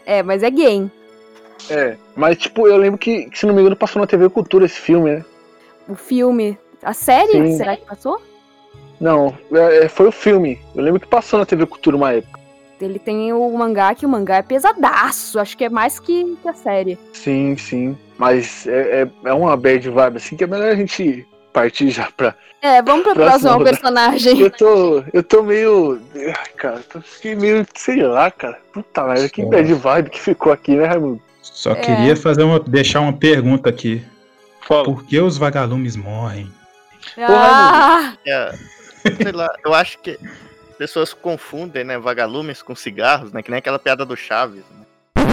[0.05, 0.91] É, mas é game.
[1.69, 4.65] É, mas tipo, eu lembro que, que, se não me engano, passou na TV Cultura
[4.65, 5.25] esse filme, né?
[5.87, 6.57] O filme.
[6.87, 7.33] A série?
[7.33, 7.57] Sim.
[7.57, 8.21] Será que passou?
[8.97, 10.57] Não, é, é, foi o filme.
[10.73, 12.39] Eu lembro que passou na TV Cultura uma época.
[12.79, 15.37] Ele tem o mangá, que o mangá é pesadaço.
[15.37, 16.97] Acho que é mais que, que a série.
[17.11, 17.97] Sim, sim.
[18.17, 22.09] Mas é, é, é uma bad vibe, assim, que é melhor a gente partir já
[22.15, 24.39] pra, É, vamos pra Próxima próxima personagem.
[24.39, 25.99] Eu tô, eu tô meio.
[26.15, 28.57] Ai, cara, tô fiquei meio, sei lá, cara.
[28.71, 31.21] Puta merda, que bad vibe que ficou aqui, né, Raimundo?
[31.41, 34.01] Só queria fazer uma, deixar uma pergunta aqui.
[34.61, 34.85] Fala.
[34.85, 36.55] Por que os vagalumes morrem?
[37.17, 38.51] Ah, É,
[39.21, 40.19] sei lá, eu acho que
[40.77, 43.41] pessoas confundem, né, vagalumes com cigarros, né?
[43.41, 44.63] Que nem aquela piada do Chaves.
[45.15, 45.25] Né?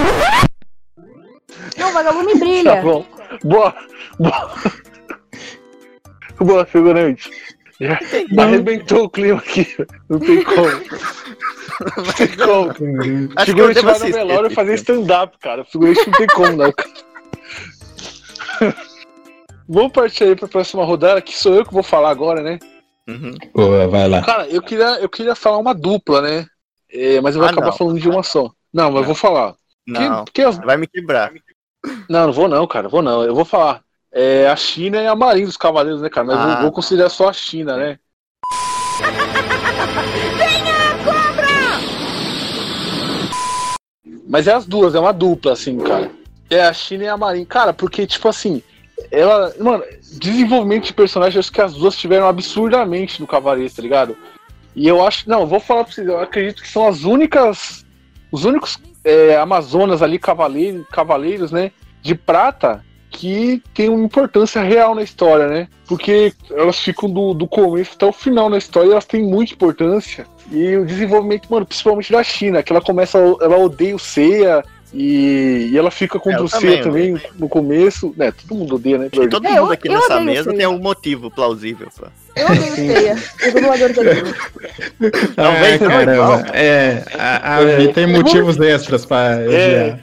[1.78, 2.82] não, vagalume Tá brilha.
[2.82, 3.06] bom.
[3.42, 3.74] Boa.
[4.18, 4.54] Boa.
[6.38, 7.30] Boa, figurante.
[7.80, 7.98] Já
[8.38, 9.66] arrebentou o clima aqui.
[10.08, 10.68] Não tem como.
[11.96, 12.70] Não tem como.
[13.37, 15.64] Acho figurante vai no velório fazer stand-up, cara.
[15.64, 16.72] Figurante não tem como, não.
[19.68, 22.59] Vamos partir aí pra próxima rodada, que sou eu que vou falar agora, né?
[23.09, 23.35] Uhum.
[23.53, 24.22] Pô, vai lá.
[24.22, 26.46] Cara, eu queria, eu queria falar uma dupla, né?
[26.90, 27.77] É, mas eu vou Ah, acabar não.
[27.77, 28.50] falando de uma só.
[28.72, 29.55] Não, mas eu vou falar.
[29.87, 31.33] Não, Que, que as- vai me quebrar.
[32.09, 32.88] Não, não vou não, cara.
[32.88, 33.22] Vou não.
[33.22, 33.83] Eu vou falar.
[34.12, 36.27] É a China e a Marinha dos Cavaleiros, né, cara?
[36.27, 36.55] Mas Ah.
[36.57, 37.98] eu vou considerar só a China, né?
[44.27, 46.11] Mas é as duas, é uma dupla, assim, cara.
[46.50, 47.46] É a China e a Marinha.
[47.46, 48.62] Cara, porque, tipo assim,
[49.11, 49.54] ela.
[49.59, 49.85] Mano,
[50.18, 54.16] desenvolvimento de personagem, acho que as duas tiveram absurdamente no Cavaleiros, tá ligado?
[54.74, 55.28] E eu acho.
[55.28, 57.85] Não, vou falar pra vocês, eu acredito que são as únicas.
[58.30, 61.70] Os únicos é, Amazonas ali, cavaleiros, cavaleiros, né?
[62.02, 65.68] De prata que tem uma importância real na história, né?
[65.87, 70.26] Porque elas ficam do, do começo até o final na história elas têm muita importância.
[70.50, 75.70] E o desenvolvimento, mano, principalmente da China, que ela começa, ela odeia o Seiya e,
[75.72, 78.14] e ela fica É, eu o Seiya também, também no começo.
[78.16, 79.09] Né, todo mundo odeia, né?
[79.11, 82.07] Todo É, mundo eu- aqui eu nessa mesa tem um motivo plausível, pô.
[82.37, 83.16] Eu odeio feia.
[83.48, 84.22] O dublador também.
[85.37, 86.12] Talvez não, caramba.
[86.14, 86.40] igual.
[86.52, 87.88] É, a, a É.
[87.88, 90.00] Tem motivos extras pra odiar.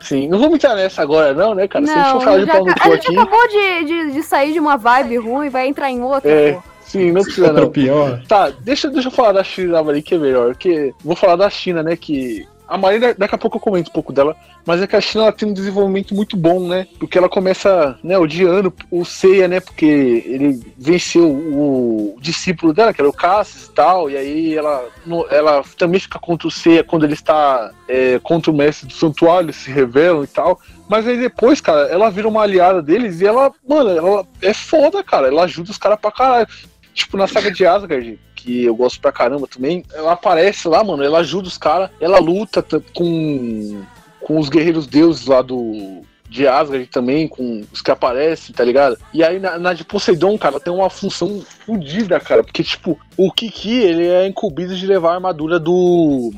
[0.00, 1.84] Sim, não vamos entrar nessa agora, não, né, cara?
[1.84, 3.18] Se a gente for Não, falar de pau no cu a gente aqui.
[3.18, 6.52] acabou de, de, de sair de uma vibe ruim e vai entrar em outra, É.
[6.52, 6.62] pô.
[6.86, 7.68] Sim, não precisa não.
[7.68, 8.22] pior.
[8.26, 10.54] Tá, deixa, deixa eu falar da China Marinha que é melhor.
[10.54, 11.96] Que, vou falar da China, né?
[11.96, 15.00] Que a Marinha, daqui a pouco eu comento um pouco dela, mas é que a
[15.00, 16.86] China ela tem um desenvolvimento muito bom, né?
[16.98, 19.58] Porque ela começa, né, odiando o Seiya, né?
[19.58, 19.86] Porque
[20.26, 24.84] ele venceu o, discípulo dela, que era o Cassius e tal, e aí ela,
[25.30, 29.52] ela também fica contra o Seiya quando ele está é, contra o mestre do santuário,
[29.52, 30.60] se revelam e tal.
[30.88, 35.02] Mas aí depois, cara, ela vira uma aliada deles e ela, mano, ela é foda,
[35.02, 35.28] cara.
[35.28, 36.48] Ela ajuda os caras pra caralho.
[36.94, 41.02] Tipo, na saga de Asgard, que eu gosto pra caramba também, ela aparece lá, mano,
[41.02, 43.82] ela ajuda os caras, ela luta com,
[44.20, 46.06] com os guerreiros deuses lá do.
[46.30, 48.98] De Asgard também, com os que aparecem, tá ligado?
[49.14, 52.44] E aí na, na de Poseidon, cara, tem uma função fodida, cara.
[52.44, 56.30] Porque, tipo, o Kiki, ele é incumbido de levar a armadura do.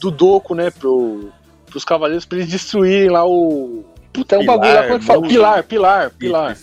[0.00, 1.32] Do Doku, né, pro,
[1.66, 3.84] pros cavaleiros pra eles destruírem lá o.
[4.12, 5.26] Puta, é um Pilar, bagulho lá, como é que fala?
[5.26, 6.56] Pilar, pilar, pilar.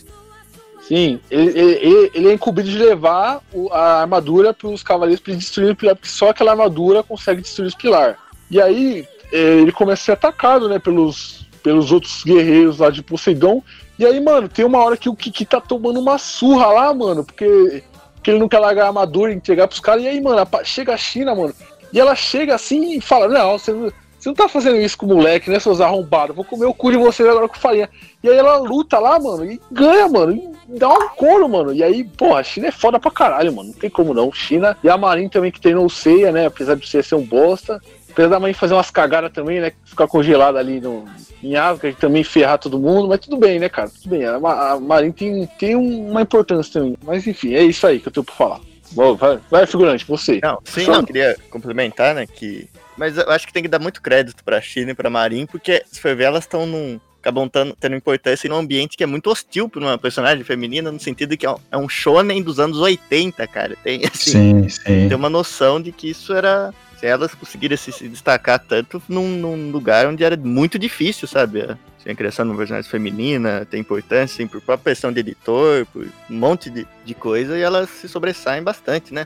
[0.91, 3.39] Sim, ele, ele- ele é incumbido de levar
[3.71, 7.67] a armadura para os cavaleiros para destruir o pilar, porque só aquela armadura consegue destruir
[7.67, 8.17] os pilar.
[8.49, 13.01] E aí é, ele começa a ser atacado, né, pelos, pelos outros guerreiros lá de
[13.01, 13.63] Poseidon.
[13.97, 17.23] E aí, mano, tem uma hora que o Kiki tá tomando uma surra lá, mano,
[17.23, 17.81] porque,
[18.15, 20.03] porque ele não quer largar a armadura e entregar pros caras.
[20.03, 21.53] E aí, mano, chega a China, mano,
[21.93, 23.83] e ela chega assim e fala: Não, você não,
[24.19, 26.35] você não tá fazendo isso com o moleque, né, seus arrombados?
[26.35, 27.89] Vou comer o cu de vocês agora com farinha.
[28.21, 31.73] E aí ela luta lá, mano, e ganha, mano, dá um couro, mano.
[31.73, 33.69] E aí, porra, a China é foda pra caralho, mano.
[33.69, 34.31] Não tem como não.
[34.31, 36.45] China e a Marin também que treinou o Seiya, né?
[36.47, 37.81] Apesar de ser ser um bosta.
[38.11, 39.71] Apesar da mãe fazer umas cagadas também, né?
[39.85, 41.05] Ficar congelada ali no,
[41.41, 43.89] em Asgard também ferrar todo mundo, mas tudo bem, né, cara?
[43.89, 44.25] Tudo bem.
[44.25, 46.97] A, a Marin tem, tem uma importância também.
[47.03, 48.59] Mas enfim, é isso aí que eu tenho pra falar.
[48.91, 50.39] Bom, vai, vai, figurante, você.
[50.43, 52.67] Não, sim, Só- não, queria complementar, né, que...
[52.97, 55.81] Mas eu acho que tem que dar muito crédito pra China e pra Marin, porque,
[55.89, 56.99] se for ver, elas estão num...
[57.21, 60.99] Acabam tando- tendo importância num ambiente que é muito hostil pra uma personagem feminina, no
[60.99, 63.77] sentido que é um, é um shonen dos anos 80, cara.
[63.83, 65.07] Tem, assim, Sim, sim.
[65.07, 66.73] ter uma noção de que isso era.
[66.99, 71.61] Se elas conseguirem se, se destacar tanto num, num lugar onde era muito difícil, sabe?
[71.61, 75.19] A, assim, a criação de uma personagem feminina tem importância, assim, por própria pressão de
[75.19, 79.25] editor, por um monte de, de coisa, e elas se sobressaem bastante, né?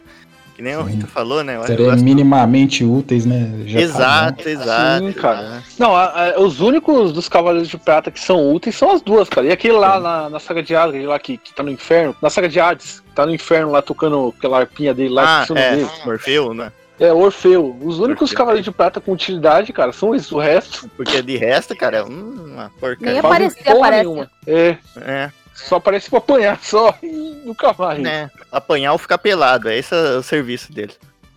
[0.56, 0.92] Que nem o Sim.
[0.92, 1.58] Rita falou, né?
[1.58, 3.52] Eu acho- eu Seria gosto- minimamente úteis, né?
[3.66, 5.06] Já tá Exato, exato.
[5.06, 5.40] Sim, cara.
[5.42, 5.64] exato.
[5.78, 9.28] Não, a- a- os únicos dos Cavaleiros de Prata que são úteis são as duas,
[9.28, 9.48] cara.
[9.48, 12.30] E aquele lá na, na saga de Asgard, lá que, que tá no inferno, na
[12.30, 15.58] saga de Hades, que tá no inferno lá tocando aquela arpinha dele lá, Ah, o
[15.58, 15.90] é, dele.
[16.06, 16.72] Morfeu, né?
[16.98, 17.76] É, Orfeu.
[17.84, 18.38] Os únicos Orfeu.
[18.38, 20.32] Cavaleiros de Prata com utilidade, cara, são esses.
[20.32, 23.12] O resto, Porque de resto, cara, é uma porcaria.
[23.12, 24.04] Nem aparecer, aparece.
[24.06, 24.32] nenhuma.
[24.48, 28.00] É, É, só aparece pra apanhar só e nunca mais.
[28.00, 28.30] né?
[28.52, 30.94] Apanhar ou ficar pelado, é esse é o serviço dele.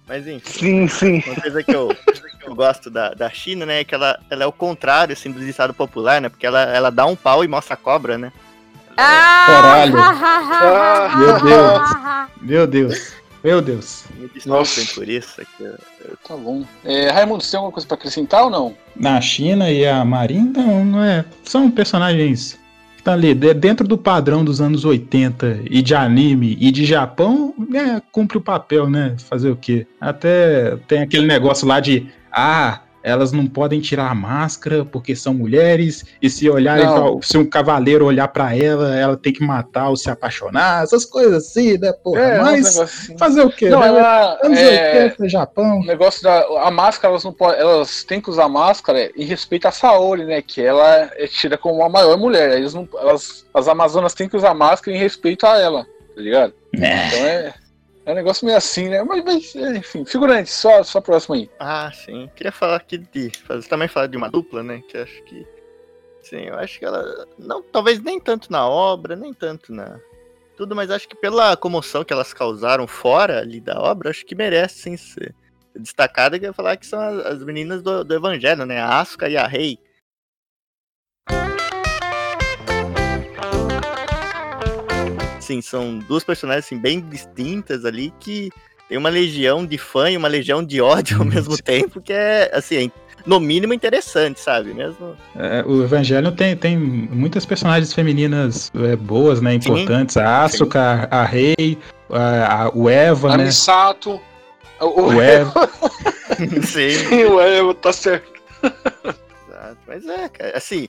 [0.06, 0.86] Mas enfim.
[0.86, 1.22] Sim, sim.
[1.30, 1.88] Uma coisa que eu,
[2.40, 5.30] que eu gosto da, da China, né, é que ela, ela é o contrário, assim,
[5.30, 8.32] do ditado popular, né, porque ela, ela dá um pau e mostra a cobra, né.
[8.96, 9.98] Ah, Caralho.
[9.98, 11.90] ha, Meu Deus.
[12.40, 13.12] Meu Deus.
[13.44, 14.04] Meu Deus.
[14.16, 14.94] Me Nossa.
[14.94, 15.40] por isso.
[15.40, 15.78] Aqui, eu-
[16.26, 16.64] Tá bom.
[16.84, 18.74] É, Raimundo, você tem alguma coisa pra acrescentar ou não?
[18.96, 21.24] Na China e a Marin, não, não é.
[21.44, 22.58] São personagens
[23.12, 28.00] ali de- dentro do padrão dos anos 80 e de anime e de Japão, é,
[28.12, 29.14] cumpre o papel, né?
[29.28, 29.86] Fazer o quê?
[30.00, 32.06] Até tem aquele negócio lá de.
[32.32, 37.20] Ah, elas não podem tirar a máscara porque são mulheres, e se olharem, Não.
[37.22, 41.46] se um cavaleiro olhar pra ela, ela tem que matar ou se apaixonar, essas coisas
[41.46, 42.20] assim, né, porra?
[42.20, 43.18] É, Mas um assim.
[43.18, 43.68] fazer o quê?
[43.70, 43.88] Não, né?
[43.88, 44.38] ela.
[44.42, 45.80] Anos É, 80, Japão.
[45.80, 46.40] o negócio da.
[46.62, 47.60] A máscara, elas não podem.
[47.60, 50.42] Elas têm que usar máscara em respeito a Saori, né?
[50.42, 52.52] Que ela é tida como a maior mulher.
[52.58, 56.52] Eles não, elas, as Amazonas têm que usar máscara em respeito a ela, tá ligado?
[56.74, 57.06] É.
[57.06, 57.54] Então é.
[58.08, 59.02] É um negócio meio assim, né?
[59.02, 61.50] Mas, mas, enfim, figurante, só, só próximo aí.
[61.60, 62.30] Ah, sim.
[62.34, 63.30] Queria falar aqui de.
[63.46, 64.80] fazer- Também falar de uma dupla, né?
[64.88, 65.46] Que acho que.
[66.22, 67.26] Sim, eu acho que ela.
[67.38, 70.00] Não, talvez nem tanto na obra, nem tanto na.
[70.56, 74.34] Tudo, mas acho que pela comoção que elas causaram fora ali da obra, acho que
[74.34, 75.34] merece sim ser
[75.76, 76.38] destacada.
[76.38, 78.80] Que eu ia falar que são as, as meninas do, do Evangelho, né?
[78.80, 79.78] A Asuka e a Rei.
[85.48, 88.50] Sim, são duas personagens assim, bem distintas ali que
[88.86, 92.50] tem uma legião de fã e uma legião de ódio ao mesmo tempo, que é,
[92.52, 92.90] assim,
[93.24, 94.74] no mínimo interessante, sabe?
[94.74, 95.16] Mesmo.
[95.34, 99.54] É, o Evangelho tem, tem muitas personagens femininas é, boas, né?
[99.54, 100.18] Importantes.
[100.18, 101.78] a Asuka, a Rei,
[102.10, 103.44] a, a- o Eva, A né?
[103.44, 104.20] Misato.
[104.80, 105.66] O, O Eva.
[106.62, 106.90] Sim.
[106.90, 108.38] Sim, o Eva, tá certo.
[109.02, 109.78] Exato.
[109.86, 110.88] Mas é, cara, assim,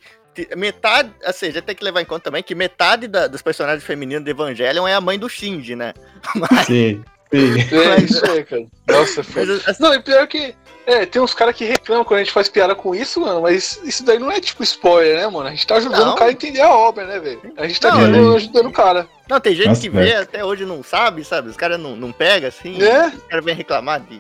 [0.56, 3.84] metade, assim, a gente tem que levar em conta também que metade da- dos personagens
[3.84, 5.94] femininos do Evangelion é a mãe do Shinji, né?
[6.36, 7.56] Mas, Sim, sim.
[7.78, 8.66] É isso aí, cara.
[8.88, 9.44] Nossa, foi.
[9.66, 10.56] assim, Não, e pior que.
[10.88, 13.80] É, tem uns caras que reclamam quando a gente faz piada com isso, mano, mas
[13.84, 15.48] isso daí não é tipo spoiler, né, mano?
[15.48, 16.14] A gente tá ajudando Não.
[16.14, 17.54] o cara a entender a obra, né, velho?
[17.58, 18.36] A gente tá Não, ajudando, é.
[18.38, 19.08] ajudando o cara.
[19.30, 21.50] não, tem gente Nossa, que vê até hoje não sabe, sabe?
[21.50, 23.06] Os caras não, não pegam assim, É.
[23.08, 24.20] os caras vêm reclamar de,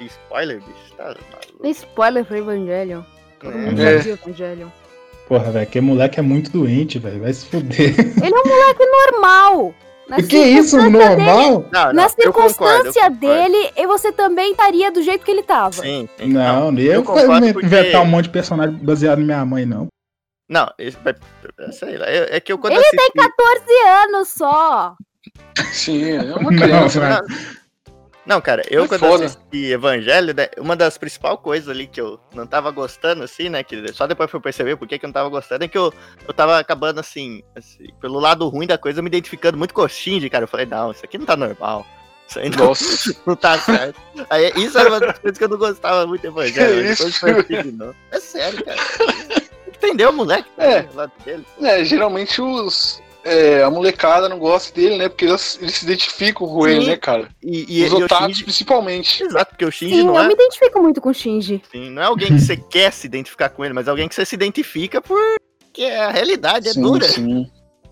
[0.00, 0.96] de spoiler, bicho.
[0.96, 1.22] Tá maluco.
[1.62, 3.02] Tem spoiler pro Evangelion.
[3.44, 4.08] É.
[4.08, 4.08] É.
[4.14, 4.68] Evangelion.
[5.28, 7.20] Porra, velho, que moleque é muito doente, velho.
[7.20, 7.90] Vai se fuder.
[8.24, 9.74] Ele é um moleque normal.
[10.08, 11.66] Na O que é isso, circunstância dele- normal?
[11.70, 13.18] Não, não, Na eu concordo, eu circunstância concordo.
[13.20, 15.72] dele, e você também estaria do jeito que ele tava.
[15.82, 16.28] Sim, sim.
[16.32, 19.44] Não, eu, eu eu concordo vou porque- inventar um monte de personagem baseado em minha
[19.44, 19.86] mãe, não.
[20.48, 20.96] Não, esse,
[21.72, 23.12] sei lá, é que eu quando Ele assisti...
[23.12, 23.64] 14
[24.06, 24.94] anos só.
[25.72, 27.00] Sim, é uma Não, criança.
[27.00, 27.26] velho.
[28.28, 29.24] Não, cara, eu É quando foda.
[29.24, 33.62] assisti Evangelho, né, uma das principais coisas ali que eu não tava gostando, assim, né,
[33.62, 35.90] que só depois fui perceber por que que eu não tava gostando, é que eu,
[36.26, 39.88] eu tava acabando, assim, assim, pelo lado ruim da coisa, me identificando muito com o
[39.88, 40.44] Shinji, cara.
[40.44, 41.86] Eu falei, não, isso aqui não tá normal.
[42.28, 43.16] Isso aí não, Nossa.
[43.26, 43.98] não tá certo.
[44.28, 46.82] Aí, isso era uma das coisas que eu não gostava muito do Evangelho.
[46.82, 47.72] Que isso?
[47.72, 47.94] novo.
[48.10, 48.78] É sério, cara.
[49.74, 50.50] Entendeu, moleque?
[50.54, 50.86] Tá É.
[51.62, 53.02] É, geralmente os.
[53.24, 55.08] É, a molecada não gosta dele, né?
[55.08, 56.86] Porque eles, eles se identificam com ele, Sim.
[56.88, 57.28] né, cara?
[57.42, 58.44] E, e, Os e otakus, Shinji...
[58.44, 59.22] principalmente.
[59.22, 61.62] Exato, porque o Shinji Sim, não eu é me identifico muito com o Shinji.
[61.70, 64.24] Sim, não é alguém que você quer se identificar com ele, mas alguém que você
[64.24, 67.08] se identifica porque a realidade é sim, dura.
[67.08, 67.50] sim.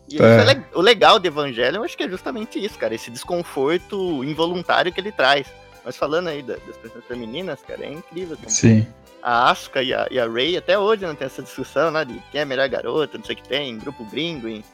[0.08, 0.36] E É.
[0.40, 4.22] é le- o legal de Evangelho, eu acho que é justamente isso, cara, esse desconforto
[4.24, 5.46] involuntário que ele traz.
[5.84, 8.36] Mas falando aí da- das pessoas femininas, cara, é incrível.
[8.36, 8.86] como Sim.
[9.22, 12.14] A Asuka e a, e a Ray, até hoje não tem essa discussão, né, de
[12.30, 14.64] quem é a melhor garota, não sei o que tem, grupo gringo, e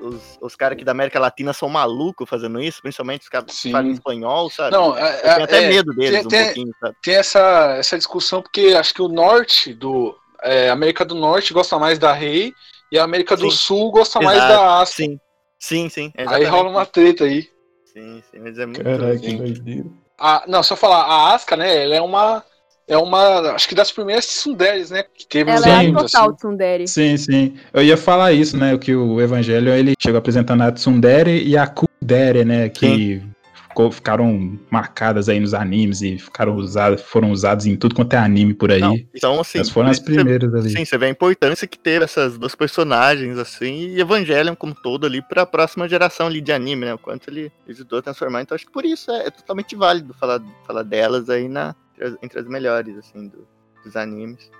[0.00, 3.70] os, os caras aqui da América Latina são malucos fazendo isso, principalmente os caras que
[3.70, 4.72] falam espanhol, sabe?
[4.72, 6.96] Não, eu é, tenho até é, medo deles tem- um tem- pouquinho, sabe?
[7.02, 10.16] tem essa, essa discussão porque acho que o norte do.
[10.42, 12.52] é, a América do Norte gosta mais da Rei
[12.90, 13.56] e a América do Sim.
[13.56, 14.96] Sul gosta mais Exato, da Asuka.
[14.96, 15.20] Sim,
[15.58, 16.12] sim, sim.
[16.16, 16.50] Aí exatamente.
[16.50, 17.48] rola uma treta aí.
[17.92, 18.82] Sim, sim, mas é muito.
[18.82, 19.88] Caraca, que doideira.
[20.18, 21.84] A, não, só falar, a Asuka, né?
[21.84, 22.44] Ela é uma.
[22.88, 23.52] É uma.
[23.52, 25.04] Acho que das primeiras tsunderes, né?
[25.16, 26.36] Que teve Ela é a total assim.
[26.36, 26.88] Tsundere.
[26.88, 27.54] Sim, sim.
[27.72, 28.76] Eu ia falar isso, né?
[28.76, 32.68] Que o Evangelho ele chegou apresentando a Tsundere e a Kudere, né?
[32.68, 33.22] Que
[33.54, 38.18] ficou- ficaram marcadas aí nos animes e ficaram usadas, foram usadas em tudo quanto é
[38.18, 38.80] anime por aí.
[38.80, 39.60] Não, então, assim.
[39.60, 40.70] Essas foram as isso você- primeiras ali.
[40.70, 45.06] Sim, você vê a importância que teve essas duas personagens, assim, e Evangelion como todo
[45.06, 46.94] ali pra próxima geração ali de anime, né?
[46.94, 48.42] O quanto ele ajudou a transformar.
[48.42, 52.06] Então acho que por isso é, é totalmente válido falar, falar delas aí na, entre,
[52.06, 53.46] as, entre as melhores, assim, do-
[53.84, 54.50] dos animes.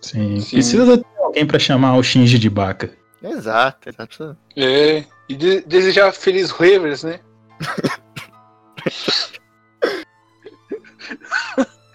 [0.00, 0.40] Sim.
[0.40, 0.56] Sim.
[0.56, 2.90] Precisa ter alguém pra chamar o Shinji de Baka.
[3.22, 4.36] Exato, exato.
[4.56, 5.04] É.
[5.28, 7.20] E de- desejar feliz Ravers, né?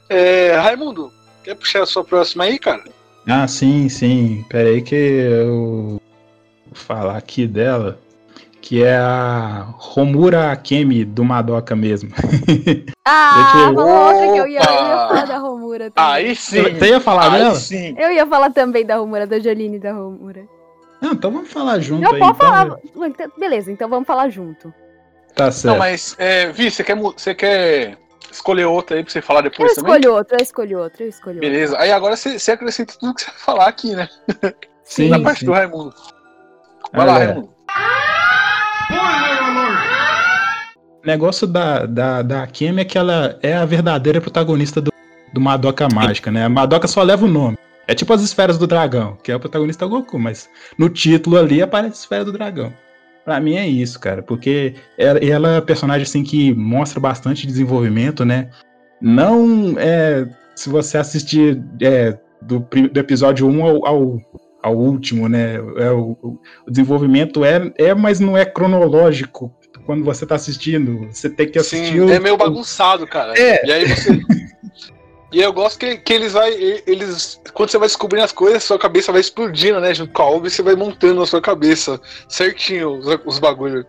[0.10, 1.12] é, Raimundo,
[1.44, 2.84] quer puxar a sua próxima aí, cara?
[3.28, 4.46] Ah, sim, sim.
[4.50, 6.02] Pera aí que eu
[6.66, 8.00] vou falar aqui dela.
[8.68, 12.10] Que é a Romura Akemi do Madoka mesmo.
[13.08, 16.14] Ah, eu- falou outra que eu ia, eu ia falar da Romura também.
[16.14, 16.64] Aí sim.
[16.64, 17.56] Você ia falar aí dela?
[17.56, 17.96] sim.
[17.98, 20.44] Eu ia falar também da Romura, da Joline e da Romura.
[21.00, 22.20] Não, então vamos falar junto Não, aí.
[22.20, 22.46] pode então.
[22.48, 22.78] falar.
[22.94, 24.74] Então, Beleza, então vamos falar junto.
[25.34, 25.72] Tá certo.
[25.72, 27.98] Não, mas, é, Vi, você quer, você quer
[28.30, 29.94] escolher outra aí pra você falar Eu depois também?
[29.96, 31.50] escolho outro, eu escolho outro, eu escolho outro.
[31.50, 31.78] Beleza.
[31.80, 34.10] Aí agora você, você acrescenta tudo que você vai falar aqui, né?
[34.84, 35.46] sim, Na parte sim.
[35.46, 35.94] do Raimundo.
[36.92, 37.26] Vai lá, É.
[37.28, 37.56] Raimundo.
[41.04, 44.92] O negócio da, da, da Akemi é que ela é a verdadeira protagonista do,
[45.34, 46.44] do Madoka Mágica, né?
[46.44, 47.58] A Madoka só leva o nome.
[47.88, 51.38] É tipo as esferas do dragão, que é o protagonista é Goku, mas no título
[51.38, 52.74] ali aparece esfera do dragão.
[53.24, 57.48] Pra mim é isso, cara, porque ela, ela é a personagem assim que mostra bastante
[57.48, 58.50] desenvolvimento, né?
[59.02, 60.28] Não é.
[60.56, 64.22] Se você assistir é, do, do episódio 1 ao, ao,
[64.62, 65.56] ao último, né?
[65.78, 69.54] É, o, o desenvolvimento é, é, mas não é cronológico
[69.86, 71.08] quando você tá assistindo.
[71.12, 71.94] Você tem que assistir.
[71.94, 73.34] Sim, o- é meio bagunçado, cara.
[73.40, 73.66] É.
[73.66, 74.20] E aí você.
[75.30, 76.54] E eu gosto que, que eles vai.
[76.88, 77.38] Eles.
[77.54, 79.94] Quando você vai descobrindo as coisas, sua cabeça vai explodindo, né?
[79.94, 82.00] Junto com a obra, e você vai montando na sua cabeça
[82.30, 83.84] certinho os, os bagulhos.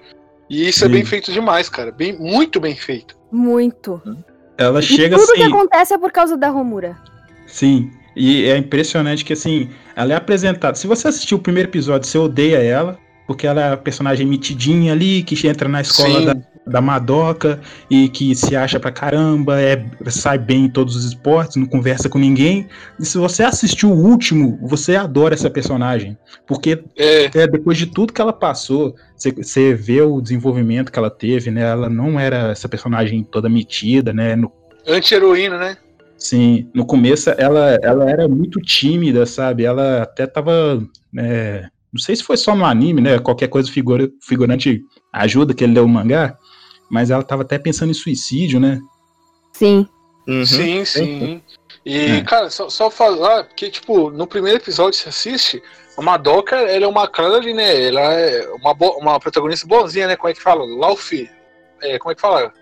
[0.50, 0.94] E isso é Sim.
[0.94, 1.92] bem feito demais, cara.
[1.92, 3.16] Bem, muito bem feito.
[3.30, 4.02] Muito.
[4.56, 5.52] Ela E chega tudo que assim.
[5.52, 6.96] acontece é por causa da Romura.
[7.46, 7.88] Sim.
[8.18, 10.76] E é impressionante que, assim, ela é apresentada.
[10.76, 12.98] Se você assistiu o primeiro episódio, você odeia ela,
[13.28, 16.26] porque ela é a personagem mitidinha ali, que entra na escola Sim.
[16.26, 21.04] da, da Madoka e que se acha pra caramba, é, sai bem em todos os
[21.04, 22.66] esportes, não conversa com ninguém.
[22.98, 26.18] E se você assistiu o último, você adora essa personagem.
[26.46, 30.98] Porque É, é, depois de tudo que ela passou, você- você vê o desenvolvimento que
[30.98, 31.62] ela teve, né?
[31.62, 34.34] Ela não era essa personagem toda metida, né?
[34.34, 34.50] No
[34.86, 35.76] anti-heroína, né?
[36.18, 39.64] Sim, no começo ela, ela era muito tímida, sabe?
[39.64, 40.82] Ela até tava.
[41.16, 43.18] é, não sei se foi só no anime, né?
[43.18, 46.36] Qualquer coisa, o figura, figurante ajuda que ele leu o mangá,
[46.90, 48.80] mas ela tava até pensando em suicídio, né?
[49.52, 49.86] Sim.
[50.26, 50.44] Uhum.
[50.44, 51.42] Sim, sim.
[51.86, 52.20] E, É.
[52.22, 55.62] cara, só, só falar, porque, tipo, no primeiro episódio você assiste,
[55.96, 57.86] a Madoka, ela é uma cara ali, né?
[57.86, 60.16] Ela é uma, bo- uma protagonista bonzinha, né?
[60.16, 60.64] Como é que fala?
[60.64, 61.30] Laufey.
[61.80, 62.52] É, como é que fala?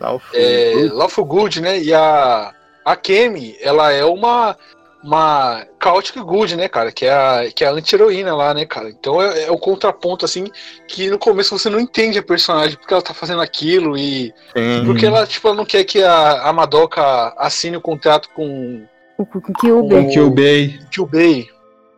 [0.00, 1.80] O É, Good, né?
[1.80, 2.52] E a,
[2.86, 4.56] a Kemi, ela é uma,
[5.02, 6.92] uma Chaotic Good, né, cara?
[6.92, 8.88] Que é a, que é a anti-heroína lá, né, cara?
[8.88, 10.44] Então é, é o contraponto, assim,
[10.86, 14.32] que no começo você não entende a personagem, porque ela tá fazendo aquilo e.
[14.56, 14.84] Sim.
[14.86, 17.02] Porque ela, tipo, ela não quer que a, a Madoka
[17.36, 18.86] assine o contrato com
[19.18, 19.94] O com o Kyuubi.
[19.94, 21.48] Com o Kyubei.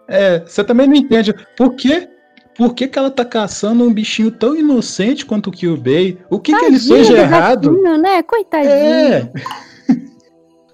[0.08, 1.34] É, você também não entende.
[1.54, 2.08] Por quê?
[2.56, 6.18] Por que, que ela tá caçando um bichinho tão inocente quanto o Kyubei?
[6.30, 7.70] O que, que ele Tadinho fez de do errado?
[7.70, 8.22] gatinho, né?
[8.22, 8.72] Coitadinho.
[8.72, 9.30] É,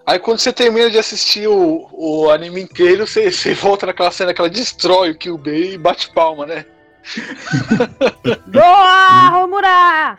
[0.07, 4.35] Aí quando você termina de assistir o, o anime inteiro, você, você volta naquela cena
[4.35, 6.67] que ela destrói o Kyubei e bate palma, né?
[8.47, 10.19] Boa, Romura!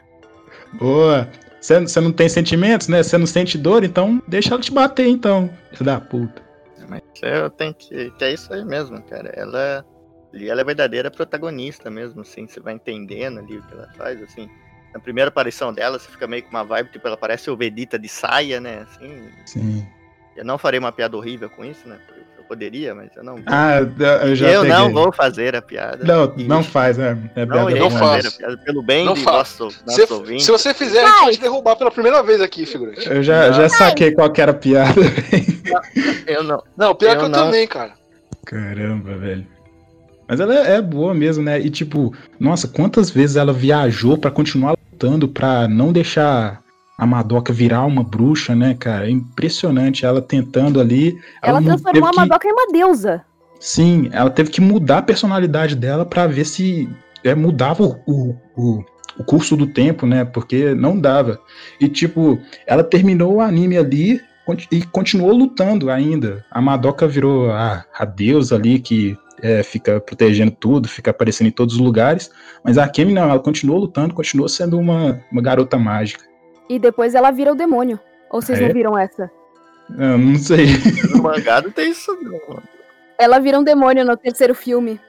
[0.73, 1.29] boa.
[1.59, 3.01] Você você não tem sentimentos, né?
[3.01, 5.49] Você não sente dor, então deixa ela te bater, então.
[5.71, 6.43] Filho da puta.
[6.87, 8.11] Mas eu tenho que.
[8.11, 9.29] Que é isso aí mesmo, cara.
[9.35, 9.83] Ela.
[10.33, 12.47] ali Ela é verdadeira protagonista mesmo, assim.
[12.47, 14.47] Você vai entendendo ali o que ela faz, assim.
[14.95, 17.99] Na primeira aparição dela, você fica meio com uma vibe, tipo, ela parece o Vegeta
[17.99, 18.85] de saia, né?
[18.89, 19.23] Assim.
[19.45, 19.85] Sim.
[20.37, 21.97] Eu não farei uma piada horrível com isso, né?
[22.37, 23.43] Eu poderia, mas eu não vou.
[23.45, 23.79] Ah,
[24.25, 24.77] eu já eu peguei.
[24.77, 26.05] não vou fazer a piada.
[26.05, 27.17] Não, E não faz, né?
[27.35, 28.37] É Não não faço.
[28.37, 29.65] piada pelo bem Não de faço.
[29.65, 30.43] nosso, Se, nosso ouvinte.
[30.45, 33.05] se você fizer, a gente vai te derrubar pela primeira vez aqui, figurante.
[33.05, 34.93] Eu já, já saquei qual que era a piada.
[36.25, 36.63] Eu não.
[36.77, 37.45] Não, pior Eu que eu não.
[37.45, 37.91] também, cara.
[38.45, 39.45] Caramba, velho.
[40.27, 41.59] Mas ela é, é boa mesmo, né?
[41.59, 46.61] E tipo, nossa, quantas vezes ela viajou pra continuar lutando pra não deixar
[46.97, 49.07] a Madoka virar uma bruxa, né, cara?
[49.07, 51.19] É impressionante ela tentando ali.
[51.43, 53.21] Ela mu- transformou a que- Madoka em uma deusa.
[53.59, 56.87] Sim, ela teve que mudar a personalidade dela pra ver se
[57.23, 58.85] é, mudava o, o, o,
[59.19, 60.23] o curso do tempo, né?
[60.23, 61.39] Porque não dava.
[61.81, 64.21] E tipo, ela terminou o anime ali
[64.71, 66.45] e continuou lutando ainda.
[66.51, 71.51] A Madoka virou a, a deusa ali que é, fica protegendo tudo, fica aparecendo em
[71.51, 72.31] todos os lugares.
[72.63, 76.23] Mas a Kemi não, ela continuou lutando, continuou sendo uma, uma garota mágica.
[76.69, 77.99] E depois ela vira o demônio.
[78.31, 78.67] Ou vocês Ah, é?
[78.67, 79.29] não viram essa?
[79.97, 80.65] Eu não sei.
[81.13, 82.59] No mangá não tem isso, não.
[83.19, 84.99] Ela vira um demônio no terceiro filme.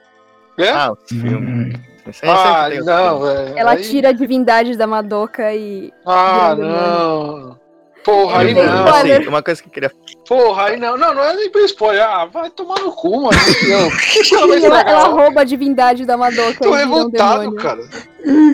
[0.57, 0.69] É?
[0.69, 1.73] Ah, os filmes.
[1.75, 1.79] Hum,
[2.23, 3.57] ah, não, velho.
[3.57, 5.91] Ela Aí- tira a divindade da Madoka e.
[6.05, 7.59] Ah, um não.
[8.07, 8.85] Porra, aí não.
[8.87, 9.91] Assim, uma coisa que eu queria
[10.25, 10.95] Porra, aí não.
[10.97, 12.03] Não, não é nem pra spoiler.
[12.07, 13.31] Ah, vai tomar no cu, mano.
[13.67, 14.57] Não.
[14.65, 17.61] Ela ela, rouba a divindade da Madoka Tô e um revoltado, demônio.
[17.61, 17.81] cara.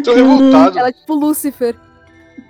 [0.04, 0.80] Tô revoltado.
[0.80, 1.76] Ela é tipo Lúcifer.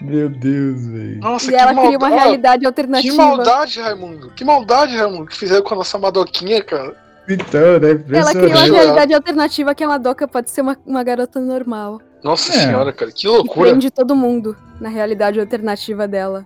[0.02, 1.20] Meu Deus, velho.
[1.20, 3.16] Nossa, e ela que cria uma realidade Que alternativa.
[3.18, 4.30] maldade, Raimundo.
[4.36, 6.96] Que maldade, Raimundo, que fizeram com a nossa Madoquinha, cara.
[7.30, 8.04] Então, né?
[8.18, 12.02] Ela cria uma realidade alternativa que a Madoka pode ser uma, uma garota normal.
[12.24, 12.60] Nossa É.
[12.60, 13.70] senhora, cara, que E loucura.
[13.72, 16.46] prende todo mundo na realidade alternativa dela.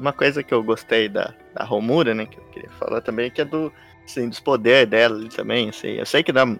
[0.00, 3.42] Uma coisa que eu gostei da, da Romura, né, que eu queria falar também, que
[3.42, 3.70] é do,
[4.04, 5.90] assim, dos poderes dela ali também, assim.
[5.90, 6.58] Eu sei que não,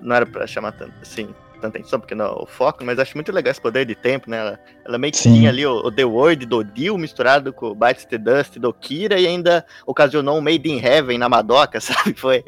[0.00, 1.34] não era pra chamar tanto, assim,
[1.66, 4.30] tanta atenção, porque não é o foco, mas acho muito legal esse poder de tempo,
[4.30, 4.38] né?
[4.38, 5.34] Ela, ela meio que Sim.
[5.34, 8.72] tinha ali o, o The Word do Dio misturado com o Bites the Dust do
[8.72, 12.14] Kira e ainda ocasionou um Made in Heaven na Madoka, sabe?
[12.14, 12.44] Foi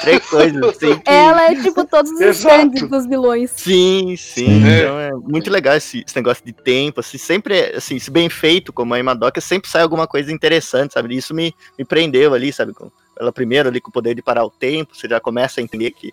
[0.00, 1.10] três coisas assim que...
[1.10, 3.50] Ela é tipo todos os stands dos vilões.
[3.50, 4.46] Sim, sim.
[4.46, 4.68] Sim.
[4.68, 8.28] Então é muito legal esse, esse negócio de tempo, assim, sempre, é, assim, se bem
[8.28, 11.16] feito, como a Madoka, sempre sai alguma coisa interessante, sabe?
[11.16, 12.72] Isso me, me prendeu ali, sabe?
[12.72, 15.62] Com, ela primeiro ali com o poder de parar o tempo, você já começa a
[15.62, 16.12] entender que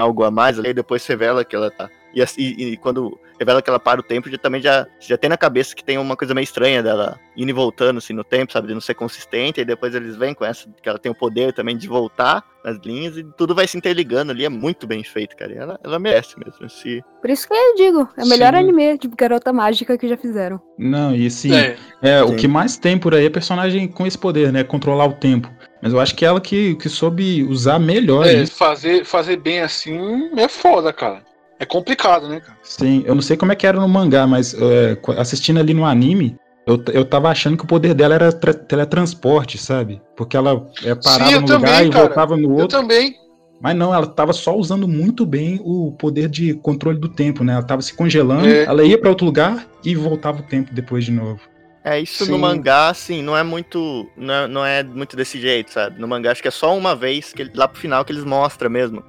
[0.00, 1.88] algo a mais ali, e depois revela que ela tá.
[2.14, 5.18] E, assim, e- e quando revela que ela para o tempo, já, também já, já
[5.18, 8.24] tem na cabeça que tem uma coisa meio estranha dela indo e voltando assim no
[8.24, 8.68] tempo, sabe?
[8.68, 11.52] De não ser consistente, e depois eles vêm com essa, que ela tem o poder
[11.52, 15.36] também de voltar nas linhas, e tudo vai se interligando ali, é muito bem feito,
[15.36, 15.52] cara.
[15.52, 18.60] E ela, ela merece mesmo esse, Por isso que eu digo, é o melhor Sim.
[18.60, 20.58] anime de garota mágica que já fizeram.
[20.78, 24.16] Não, e assim, É, é, o que mais tem por aí é personagem com esse
[24.16, 24.64] poder, né?
[24.64, 25.50] Controlar o tempo.
[25.82, 28.52] Mas eu acho que ela que, que soube usar melhor é, isso.
[28.54, 31.22] fazer, fazer bem assim é foda, cara.
[31.58, 32.58] É complicado, né, cara?
[32.62, 35.84] Sim, eu não sei como é que era no mangá, mas é, assistindo ali no
[35.86, 40.00] anime, eu, eu tava achando que o poder dela era tra- teletransporte, sabe?
[40.16, 42.06] Porque ela é, parava eu no lugar também, e cara.
[42.06, 42.68] voltava no Eu outro.
[42.80, 43.14] também.
[43.60, 47.54] Mas não, ela tava só usando muito bem o poder de controle do tempo, né?
[47.54, 48.64] Ela tava se congelando, É.
[48.64, 51.40] ela ia pra outro lugar e voltava o tempo depois de novo.
[51.86, 52.40] É, isso no Sim.
[52.40, 54.10] mangá, assim, não é muito.
[54.16, 56.00] Não é, não é muito desse jeito, sabe?
[56.00, 58.68] No mangá, acho que é só uma vez, que lá pro final, que eles mostram
[58.68, 59.04] mesmo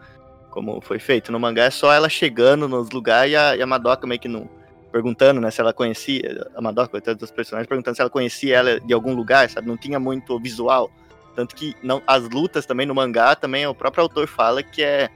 [0.51, 1.32] como foi feito.
[1.32, 4.28] No mangá é só ela chegando nos lugares e a, e a Madoka meio que
[4.28, 4.47] não.
[4.91, 6.51] Perguntando, né, se ela conhecia.
[6.55, 9.67] A Madoka, todos os personagens, perguntando se ela conhecia ela de algum lugar, sabe?
[9.67, 10.91] Não tinha muito visual.
[11.36, 15.09] Tanto que não, as lutas também no mangá, também o próprio autor fala que é.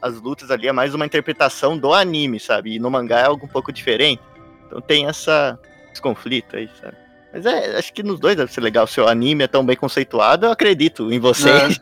[0.00, 2.76] As lutas ali é mais uma interpretação do anime, sabe?
[2.76, 4.22] E no mangá é algo um pouco diferente.
[4.66, 5.58] Então tem essa,
[5.92, 6.96] esse conflito aí, sabe?
[7.32, 8.86] Mas é, acho que nos dois deve ser legal.
[8.86, 11.80] Se o anime é tão bem conceituado, eu acredito em vocês.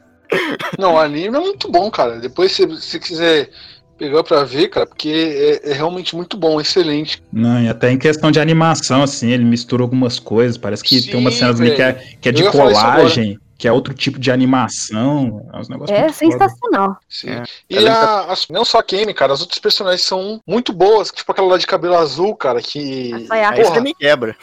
[0.79, 2.21] Não, o anime é muito bom, cara.
[2.21, 3.51] Depois, se você quiser
[3.99, 7.23] pegar pra ver, cara, porque é, é realmente muito bom, excelente.
[7.33, 10.57] Não, e até em questão de animação, assim, ele mistura algumas coisas.
[10.57, 13.73] Parece que tem umas Sim, cenas ali que é, que é de colagem, que é
[13.73, 15.47] outro tipo de animação.
[15.53, 16.97] É negócios É sensacional.
[17.07, 17.29] Sim.
[17.31, 17.43] É.
[17.69, 21.11] E Ela a, as- não só a Kemi, cara, as outras personagens são muito boas,
[21.11, 23.13] tipo aquela lá de cabelo azul, cara, que.
[23.13, 23.55] A Sayaka.
[23.57, 24.35] Aí você Porra, me quebra.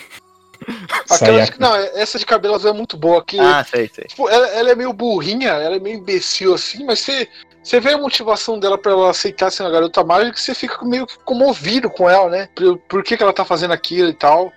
[1.10, 4.06] aquela de- não, essa de cabelo azul é muito boa, que Ah, sei, sei.
[4.06, 7.28] tipo, ela, ela é meio burrinha, ela é meio imbecil assim, mas você,
[7.64, 10.86] você vê a motivação dela pra ela aceitar ser uma garota mágica que você fica
[10.86, 12.50] meio que comovido com ela, né?
[12.56, 14.54] Por, por que, que ela tá fazendo aquilo e tal.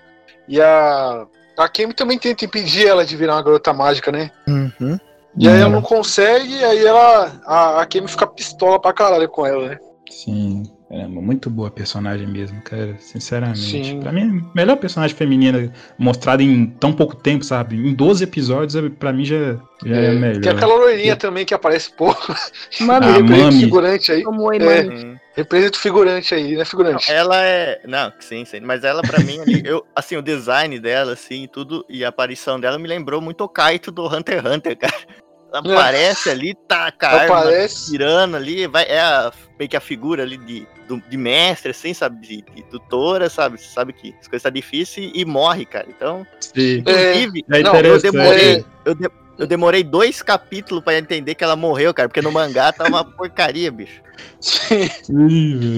[0.47, 1.27] E a.
[1.65, 4.31] A Kemi também tenta impedir ela de virar uma garota mágica, né?
[4.49, 4.99] Uhum.
[5.39, 7.41] E aí ela Hum, não consegue, e aí ela.
[7.47, 9.79] A, a Kemi fica pistola pra caralho com ela, né?
[10.11, 13.61] Sim, é muito boa a personagem mesmo, cara, sinceramente.
[13.61, 14.01] Sim.
[14.01, 17.77] Pra mim, a melhor personagem feminina mostrada em tão pouco tempo, sabe?
[17.77, 19.57] Em 12 episódios, é- pra mim já,
[19.87, 20.41] já é, melhor.
[20.43, 22.35] Tem aquela loirinha também que aparece pouco.
[22.81, 23.61] Mami, Ah, Mami.
[23.61, 24.25] figurante aí.
[24.25, 24.59] como É.
[24.83, 25.20] mami.
[25.37, 27.11] Representa o figurante aí, né, Não, figurante?
[27.11, 27.81] ela é.
[27.87, 28.61] Não, sim, sim.
[28.61, 32.59] Mas ela, pra mim, ali, eu, assim, o design dela, assim, tudo, e a aparição
[32.59, 34.95] dela me lembrou muito o Kaito do Hunter x Hunter, cara.
[35.53, 35.73] Ela É.
[35.73, 37.91] aparece ali, tá com a arma Aparece.
[37.91, 41.93] tirando ali, vai, é a, meio que a figura ali de, do- de mestre, assim,
[41.95, 42.21] sabe?
[42.27, 43.59] De, de tutora, sabe?
[43.61, 45.87] Você sabe que as coisas tá difícil e morre, cara.
[45.89, 46.83] Então, Sim.
[46.87, 48.57] É, inclusive, É Não, eu demorei.
[48.59, 49.11] É, Eu, de-
[49.41, 53.03] eu demorei dois capítulos pra entender que ela morreu, cara, porque no mangá tá uma
[53.05, 54.01] porcaria, bicho.
[54.41, 54.89] sim.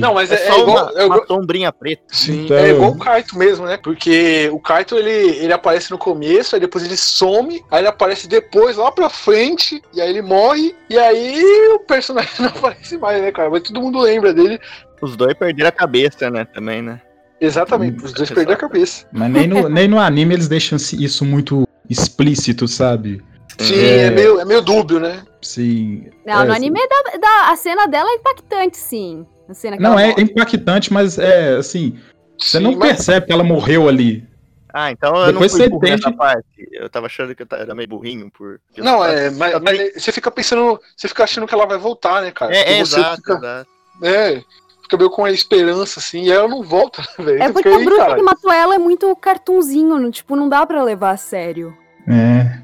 [0.01, 0.77] Não, mas É, é, é só igual.
[0.93, 2.03] uma, é igual- uma sombrinha preta.
[2.09, 3.77] Sim, Então- é igual o Kaito mesmo, né?
[3.77, 8.29] Porque o Kaito ele, ele aparece no começo, aí depois ele some, aí ele aparece
[8.29, 11.43] depois lá pra frente, e aí ele morre, e aí
[11.75, 13.51] o personagem não aparece mais, né, cara?
[13.51, 14.59] Mas todo mundo lembra dele.
[15.01, 17.01] Os dois perderam a cabeça, né, também, né?
[17.41, 19.05] Exatamente, os dois perderam a cabeça.
[19.13, 23.21] Mas nem no, nem no anime eles deixam isso muito explícito, sabe?
[23.59, 24.05] Sim, É.
[24.07, 25.23] é, meio, é meio dúbio, né?
[25.41, 26.07] Sim.
[26.25, 29.27] Não, é, no anime da, da- a cena dela é impactante, sim.
[29.49, 30.23] A cena que Não, é morre.
[30.23, 31.99] impactante, mas é assim.
[32.39, 34.27] Você Sim, não mas- percebe que ela morreu ali.
[34.75, 36.47] Ah, então eu Depois não fui burro entende- parte.
[36.73, 38.59] Eu tava achando que eu era meio burrinho por.
[38.79, 42.31] Não, é, mas, mas você fica pensando, você fica achando que ela vai voltar, né,
[42.31, 42.55] cara?
[42.57, 43.69] É, é exato, fica- exato.
[44.03, 44.43] É,
[44.83, 47.43] fica meio com a esperança, assim, e aí ela não volta, velho.
[47.43, 48.15] É porque a bruxa cara.
[48.17, 51.77] que matou ela é muito cartunzinho, tipo, não dá pra levar a sério.
[52.09, 52.62] É.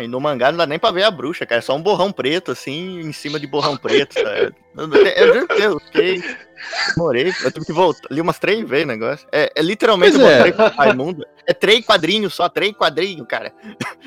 [0.00, 1.58] É, e no mangá não dá nem pra ver a bruxa, cara.
[1.58, 4.14] É só um borrão preto, assim, em cima de borrão preto.
[4.14, 4.54] Sabe?
[5.16, 6.22] Eu, juro que eu fiquei.
[6.94, 7.32] Demorei.
[7.42, 8.08] Eu tive que voltar.
[8.10, 9.26] Li umas três vezes o negócio.
[9.32, 10.44] É, é literalmente Pois eu é.
[10.52, 11.26] mostrei Raimundo.
[11.46, 13.52] É três quadrinhos só, três quadrinhos, cara.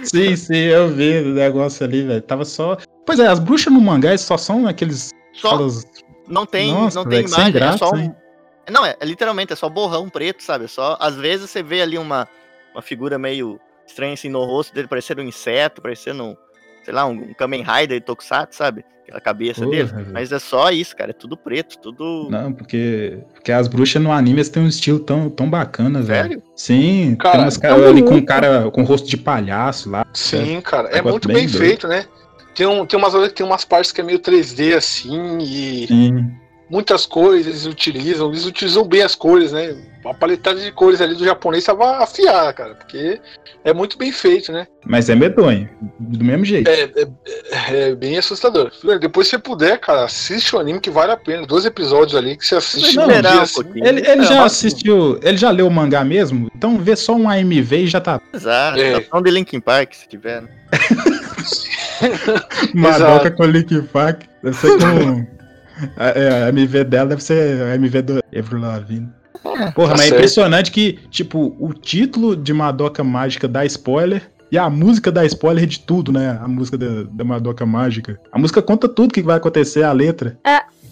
[0.03, 2.21] Sim, sim, eu vi o negócio ali, velho.
[2.21, 2.77] Tava só.
[3.05, 5.11] Pois é, as bruxas no mangá só são aqueles.
[5.33, 5.85] Só falas-
[6.27, 7.97] não tem, Nossa, não tem imagem, é graça, só um.
[7.97, 8.15] hein?
[8.71, 10.65] Não, é, é literalmente, é só borrão preto, sabe?
[10.65, 10.95] É só.
[11.01, 12.29] Às vezes você vê ali uma,
[12.73, 16.35] uma figura meio estranha assim no rosto dele, parecendo um inseto, parecendo um,
[16.83, 18.85] sei lá, um, um Kamen Rider Tokusatsu, sabe?
[19.03, 19.83] Aquela cabeça Porra, dele.
[19.83, 20.07] velho.
[20.13, 21.11] Mas é só isso, cara.
[21.11, 22.29] É tudo preto, tudo.
[22.31, 26.29] Não, porque, porque as bruxas no anime têm um estilo tão, tão bacana, velho.
[26.29, 26.43] Sério?
[26.55, 28.25] Sim, Cara, tem umas caras tão ali com bonito.
[28.25, 30.05] cara com rosto de palhaço lá.
[30.13, 30.87] Sim, cara.
[30.87, 32.05] É Negócio muito bem bem, feito, né?
[32.55, 35.87] Tem, um, tem umas horas que tem umas partes que é meio 3D assim e
[35.87, 36.31] Sim.
[36.73, 39.75] Muitas cores eles utilizam, eles utilizam bem as cores, né?
[40.03, 43.21] A paletada de cores ali do japonês tava afiada, cara, porque
[43.63, 44.67] é muito bem feito, né?
[44.85, 45.69] Mas é medonho,
[45.99, 46.67] do mesmo jeito.
[46.67, 47.07] É, é,
[47.89, 48.69] é bem assustador.
[48.99, 51.45] Depois, se você puder, cara, assiste o anime que vale a pena.
[51.47, 53.63] Dois episódios ali que você assiste Não, esperar dia um assim.
[53.63, 53.87] pouquinho.
[53.87, 56.49] Ele, ele É, já mas- assistiu, ele já leu o mangá mesmo?
[56.55, 58.19] Então vê só um AMV e já tá.
[58.33, 58.77] Exato.
[58.79, 58.93] É.
[58.95, 59.21] É.
[59.21, 60.41] de Linkin Park, se tiver.
[60.41, 60.49] né?
[62.73, 64.23] Madoka com Link Park.
[64.53, 65.42] Ser com.
[65.97, 69.09] A, é, a MV dela deve ser a MV do Avril Lavigne.
[69.41, 70.13] Porra, Tá mas é certo.
[70.13, 75.65] impressionante que, tipo, o título de Madoka Mágica dá spoiler e a música dá spoiler
[75.65, 76.39] de tudo, né?
[76.41, 78.19] A música da, da Madoka Mágica.
[78.31, 80.37] A música conta tudo que vai acontecer, a letra.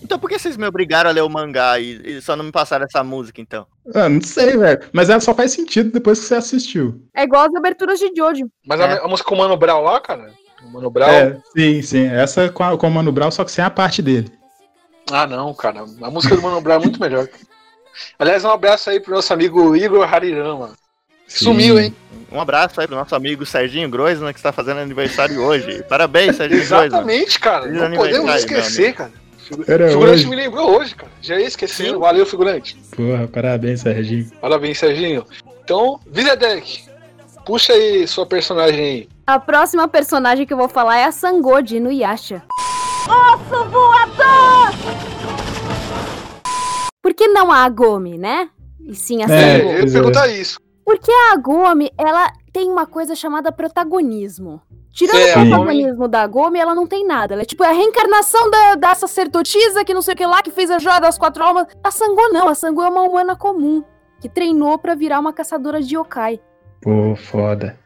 [0.03, 2.51] Então por que vocês me obrigaram a ler o mangá e, e só não me
[2.51, 3.67] passaram essa música, então?
[3.93, 4.79] Ah, não sei, velho.
[4.91, 7.03] Mas ela só faz sentido depois que você assistiu.
[7.15, 8.49] É igual as aberturas de Jojo.
[8.67, 8.83] Mas É.
[8.83, 10.31] a, a música com o Mano Brown lá, cara?
[10.67, 11.07] O Mano Brown.
[11.09, 12.05] É, sim, sim.
[12.07, 14.31] Essa com, a, com o Mano Brown, só que sem a parte dele.
[15.11, 15.83] Ah, não, cara.
[16.01, 17.27] A música do Mano Brown é muito melhor.
[18.17, 20.71] Aliás, um abraço aí pro nosso amigo Igor Harirama.
[21.27, 21.45] Sim.
[21.45, 21.95] Sumiu, hein?
[22.31, 25.83] Um abraço aí pro nosso amigo Serginho Groisman, que está fazendo aniversário hoje.
[25.83, 26.85] Parabéns, Serginho Groisman.
[26.87, 27.63] Exatamente, cara.
[27.63, 29.11] Feliz Não podemos esquecer, cara.
[29.57, 30.27] O Era figurante hoje.
[30.27, 31.11] me lembrou hoje, cara.
[31.21, 31.93] Já ia esquecendo.
[31.93, 31.99] Sim.
[31.99, 32.77] Valeu, figurante.
[32.95, 34.31] Porra, parabéns, Serginho.
[34.39, 35.25] Parabéns, Serginho.
[35.63, 36.83] Então, Videdek,
[37.45, 39.09] puxa aí sua personagem aí.
[39.27, 42.43] A próxima personagem que eu vou falar é a Sangô de Inuyasha.
[43.07, 44.71] Osso voador!
[47.01, 48.49] Por que não a Agome, né?
[48.79, 49.69] E sim a É, Sangô.
[49.71, 49.91] eu ia é.
[49.91, 50.59] perguntar isso.
[50.85, 54.61] Porque a Agome, ela tem uma coisa chamada protagonismo.
[54.93, 57.33] Tirando É, o protagonismo da Agome, ela não tem nada.
[57.33, 60.51] Ela é tipo a reencarnação da, da sacerdotisa que não sei o que lá, que
[60.51, 61.67] fez a joia das quatro almas.
[61.83, 63.83] A Sangô não, a Sangô é uma humana comum.
[64.19, 66.39] Que treinou pra virar uma caçadora de yokai.
[66.81, 67.79] Pô, foda.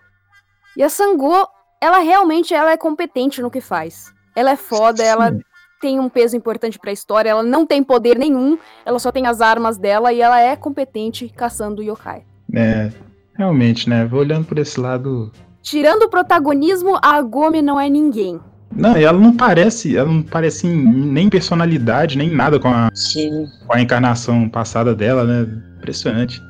[0.76, 1.48] E a Sangô,
[1.82, 4.14] ela realmente ela é competente no que faz.
[4.36, 5.40] Ela é foda, ela Sim.
[5.82, 9.40] tem um peso importante pra história, ela não tem poder nenhum, ela só tem as
[9.42, 12.24] armas dela e ela é competente caçando yokai.
[12.54, 12.92] É,
[13.38, 14.06] realmente, né?
[14.06, 15.32] Vou olhando por esse lado.
[15.62, 18.40] Tirando o protagonismo, a Agome não é ninguém.
[18.76, 22.90] Não, e ela não parece, ela não parece em- nem personalidade, nem nada com a,
[22.94, 23.48] Sim.
[23.66, 25.48] com a encarnação passada dela, né?
[25.78, 26.42] Impressionante.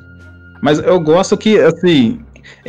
[0.62, 2.20] Mas eu gosto que, assim,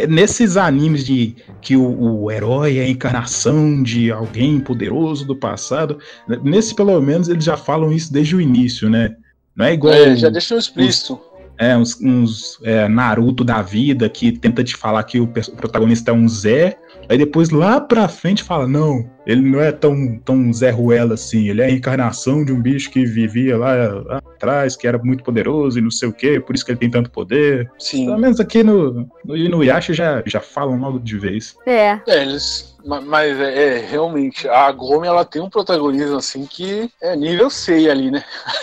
[0.09, 5.99] nesses animes de que o, o herói é a encarnação de alguém poderoso do passado,
[6.29, 9.17] né, nesse pelo menos eles já falam isso desde o início, né?
[9.55, 11.19] Não é igual É, já deixa um explícito.
[11.59, 16.15] é, uns, uns, é, Naruto da vida que tenta te falar que o protagonista é
[16.15, 16.79] um Zé,
[17.09, 21.49] aí depois lá pra frente fala, não, ele não é tão, tão Zé Ruela assim,
[21.49, 23.75] ele é a encarnação de um bicho que vivia lá,
[24.05, 26.79] lá atrás, que era muito poderoso e não sei o que, por isso que ele
[26.79, 27.71] tem tanto poder.
[27.79, 28.07] Sim.
[28.07, 31.57] Pelo menos aqui no, no Inuyasha já, já falam logo de vez.
[31.67, 31.99] É.
[32.07, 32.77] É, eles.
[32.85, 37.51] ma- Mas é, é, realmente, a Gomi ela tem um protagonismo assim que é nível
[37.51, 38.23] 6 ali, né?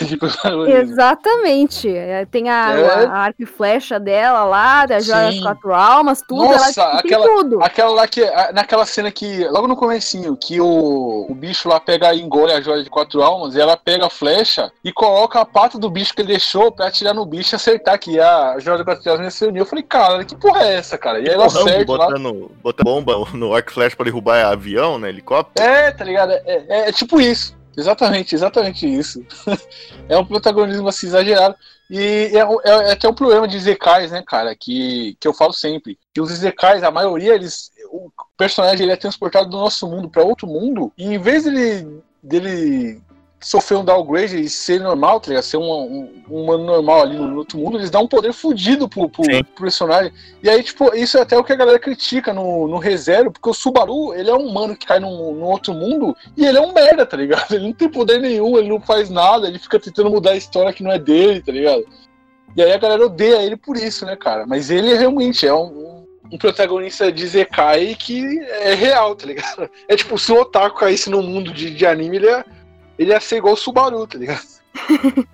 [0.80, 1.88] Exatamente.
[1.94, 3.06] É, Tem a, É.
[3.06, 6.44] a arco e flecha dela lá, da joia das quatro almas, tudo.
[6.44, 7.62] Nossa, ela tem aquela- tudo.
[7.62, 8.23] Aquela lá que.
[8.52, 9.46] Naquela cena que.
[9.48, 13.22] Logo no comecinho, que o, o bicho lá pega e engole a joia de quatro
[13.22, 16.70] almas, e ela pega a flecha e coloca a pata do bicho que ele deixou
[16.72, 19.62] pra atirar no bicho e acertar que a joia de quatro almas se uniu.
[19.62, 21.18] Eu falei, cara, que porra é essa, cara?
[21.20, 22.06] E aí ela Rambo acerta lá.
[22.08, 25.08] botando, botando bomba no arco flash pra derrubar avião, né?
[25.08, 25.66] Helicóptero.
[25.66, 26.32] É, tá ligado?
[26.32, 27.56] É, é- é tipo isso.
[27.76, 29.20] Exatamente, exatamente isso.
[30.08, 31.56] é um protagonismo assim exagerado.
[31.90, 34.54] E é, é- é até um problema de Zekais, né, cara?
[34.54, 35.98] Que, que eu falo sempre.
[36.12, 37.70] Que os Zekais, a maioria, eles.
[37.90, 40.92] O personagem ele é transportado do nosso mundo para outro mundo.
[40.96, 43.02] E em vez dele, dele
[43.44, 45.44] sofrer um downgrade e ser normal, tá ligado?
[45.44, 48.88] Ser um, um, um humano normal ali no outro mundo, eles dão um poder fudido
[48.88, 50.10] pro, pro, pro personagem.
[50.42, 53.50] E aí, tipo, isso é até o que a galera critica no, no ReZero, porque
[53.50, 56.60] o Subaru, ele é um humano que cai num, num outro mundo e ele é
[56.60, 57.52] um merda, tá ligado?
[57.54, 60.72] Ele não tem poder nenhum, ele não faz nada, ele fica tentando mudar a história
[60.72, 61.84] que não é dele, tá ligado?
[62.56, 64.46] E aí a galera odeia ele por isso, né, cara?
[64.46, 69.68] Mas ele realmente é um, um protagonista de Zekai que é real, tá ligado?
[69.88, 72.44] É tipo, se o Otaku caísse no mundo de, de anime, ele ia,
[72.98, 74.46] ele ia ser igual o Subaru, tá ligado?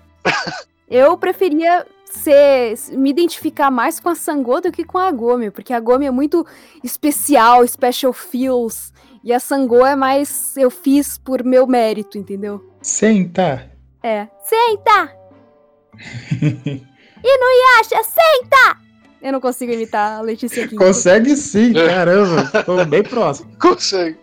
[0.89, 5.73] Eu preferia ser, me identificar mais com a Sangô do que com a Gomi, porque
[5.73, 6.45] a Gomi é muito
[6.83, 8.91] especial, special feels,
[9.23, 12.69] e a Sangô é mais eu fiz por meu mérito, entendeu?
[12.81, 13.71] Senta!
[14.03, 14.27] É.
[14.43, 15.15] Senta!
[17.23, 18.81] Inuyasha, senta!
[19.21, 20.75] Eu não consigo imitar a Letícia aqui.
[20.75, 22.63] Consegue sim, caramba.
[22.63, 23.51] Tô bem próximo.
[23.61, 24.17] Consegue.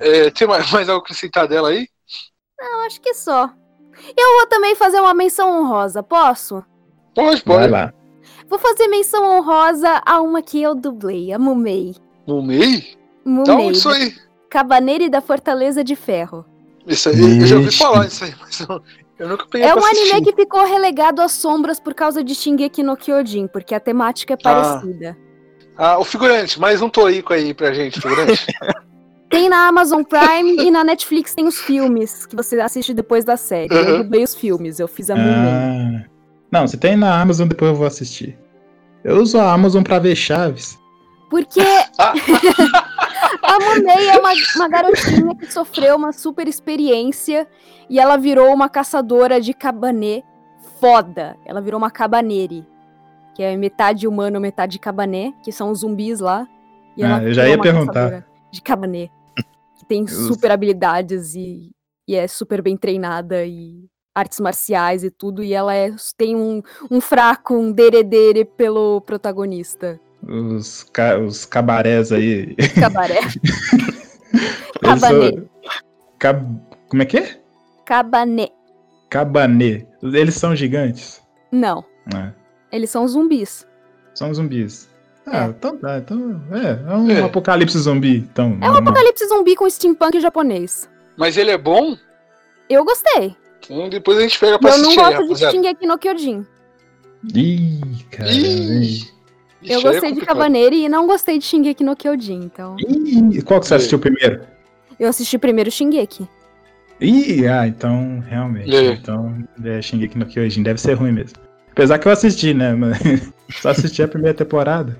[0.00, 1.88] É, tem mais, mais algo a acrescentar dela aí?
[2.60, 3.50] Eu acho que só.
[4.16, 6.64] Eu vou também fazer uma menção honrosa, posso?
[7.14, 7.70] Pode, Vai pode.
[7.72, 7.92] lá.
[8.48, 11.94] Vou fazer menção honrosa a uma que eu dublei, a Mumei.
[13.44, 14.14] Da Mumei, onde isso aí?
[14.48, 16.44] Cabaneira da Fortaleza de Ferro.
[16.86, 17.78] Isso aí, eu já ouvi Ixi.
[17.78, 18.82] falar isso aí, mas eu,
[19.18, 20.22] eu nunca peguei É pra um anime assistir.
[20.22, 24.36] que ficou relegado às sombras por causa de Shingeki no Kyojin, porque a temática é
[24.36, 25.16] parecida.
[25.76, 28.46] Ah, o figurante, mais um torico aí pra gente, figurante.
[29.30, 33.36] Tem na Amazon Prime e na Netflix tem os filmes que você assiste depois da
[33.36, 33.72] série.
[33.74, 33.98] Eu Uhum.
[34.02, 35.14] dublei os filmes, eu fiz a.
[35.16, 36.04] Ah,
[36.50, 38.38] não, se tem na Amazon, depois eu vou assistir.
[39.04, 40.78] Eu uso a Amazon pra ver Chaves.
[41.30, 41.60] Porque
[43.42, 47.46] a Monei é uma, uma garotinha que sofreu uma super experiência
[47.90, 50.22] e ela virou uma caçadora de cabanê
[50.80, 51.36] foda.
[51.44, 52.66] Ela virou uma cabanere,
[53.34, 56.46] que é metade humano, metade cabané, que são os zumbis lá.
[57.02, 58.24] Ah, eu já ia perguntar.
[58.50, 59.10] De cabané.
[59.88, 61.70] Tem super habilidades e,
[62.06, 65.42] e é super bem treinada e artes marciais e tudo.
[65.42, 69.98] E ela é- tem um, um fraco, um deredere pelo protagonista.
[70.22, 72.54] Os, ca- os cabarés aí.
[72.78, 73.20] Cabaré.
[74.82, 75.32] Cabanê.
[75.32, 75.48] são-
[76.18, 77.40] Cab- Como é que é?
[77.84, 78.48] Cabané.
[79.08, 79.86] Cabanê.
[80.02, 81.22] Eles são gigantes.
[81.50, 81.82] Não,
[82.14, 82.32] É,
[82.70, 83.66] eles são zumbis.
[84.14, 84.87] são zumbis.
[85.30, 85.48] Ah, É.
[85.48, 85.98] então tá.
[85.98, 87.22] Então, é, é um É.
[87.22, 88.18] apocalipse zumbi.
[88.18, 90.88] Então, É um apocalipse zumbi com steampunk japonês.
[91.16, 91.96] Mas ele é bom?
[92.68, 93.34] Eu gostei.
[93.64, 95.50] Então depois a gente pega pra Eu não assistir aí, gosto de.
[95.50, 96.46] Shingeki no Kyojin.
[97.34, 98.30] Ih, cara.
[98.30, 99.12] Ih, Eu Ixi,
[99.62, 100.26] aí é gostei de complicado.
[100.26, 102.76] Cabaneira e não gostei de Shingeki no Kyojin, então...
[102.78, 103.76] Ih, qual que você Ih.
[103.78, 104.42] assistiu primeiro?
[105.00, 106.28] Eu assisti primeiro Shingeki.
[107.00, 108.74] Ih, ah, então, realmente.
[108.74, 108.92] Aí?
[108.92, 111.38] Então, é Shingeki no Kyojin, deve ser ruim mesmo.
[111.72, 112.72] Apesar que eu assisti, né?
[112.74, 112.98] Mas
[113.60, 114.96] só assisti a primeira temporada.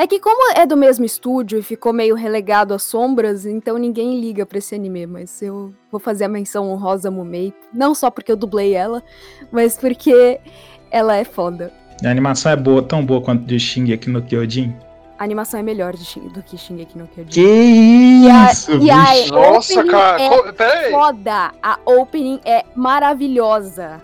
[0.00, 4.18] É que como é do mesmo estúdio e ficou meio relegado às sombras, então ninguém
[4.18, 8.10] liga pra esse anime, mas eu vou fazer a menção honrosa a Mumei, não só
[8.10, 9.02] porque eu dublei ela,
[9.52, 10.40] mas porque
[10.90, 11.70] ela é foda.
[12.02, 14.74] A animação é boa, tão boa quanto de Shingeki no Kyojin.
[15.18, 17.28] A animação é melhor de Shin- do que Shingeki no Kyojin.
[17.30, 19.34] Que a- isso, e a- bicho.
[19.34, 20.22] Nossa, Opening cara.
[20.22, 20.90] é co- Pera aí.
[20.92, 21.52] Foda!
[21.62, 24.00] A opening é maravilhosa.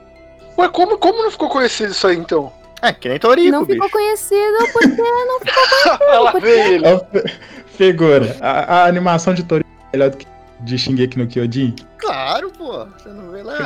[0.59, 2.53] Ué, como, como não ficou conhecido isso aí, então?
[2.83, 3.93] É, que nem Torico, não ficou bicho.
[3.93, 6.87] conhecido porque não ficou Ela porque- ele.
[6.87, 7.24] Ó, fe-
[7.77, 10.27] Figura, a, a animação de Tori é melhor do que
[10.61, 11.74] de Shingeki no Kyojin?
[11.99, 12.87] Claro, pô.
[12.87, 13.59] Você não vê lá.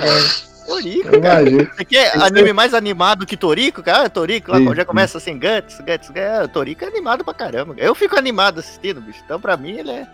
[0.67, 1.45] Torico, Eu cara.
[1.51, 4.09] Você quer Esse anime mais animado que Torico, cara?
[4.09, 4.87] Torico, lá Sim, já sim.
[4.87, 6.11] começa assim, Guts, Guts, Guts.
[6.17, 7.75] É, Torico é animado pra caramba.
[7.77, 9.21] Eu fico animado assistindo, bicho.
[9.25, 10.07] Então, pra mim, ele é, ele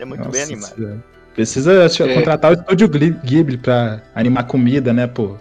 [0.00, 0.74] é muito bem Nossa animado.
[0.74, 1.04] Senhora.
[1.34, 2.14] Precisa É.
[2.14, 5.36] contratar o estúdio Ghibli pra animar comida, né, pô?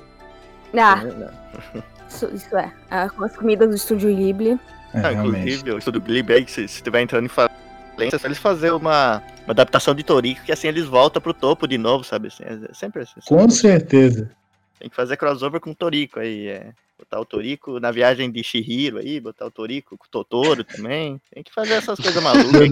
[0.77, 1.81] Ah, É,
[2.13, 2.71] isso, isso é.
[3.15, 4.59] Com as comidas do estúdio Ghibli.
[4.93, 7.55] É, Ah, inclusive, o estudo Glib aí, se estiver entrando em falência,
[7.97, 11.67] é só eles fazer uma, uma adaptação de Torico, que assim eles voltam pro topo
[11.67, 12.27] de novo, sabe?
[12.27, 13.21] Assim, é sempre assim.
[13.27, 14.29] Com certeza.
[14.79, 16.73] Tem que fazer crossover com o Torico aí, é.
[16.99, 21.19] Botar o Torico na viagem de Shihiro aí, botar o Torico com o Totoro também.
[21.33, 22.69] Tem que fazer essas coisas malucas.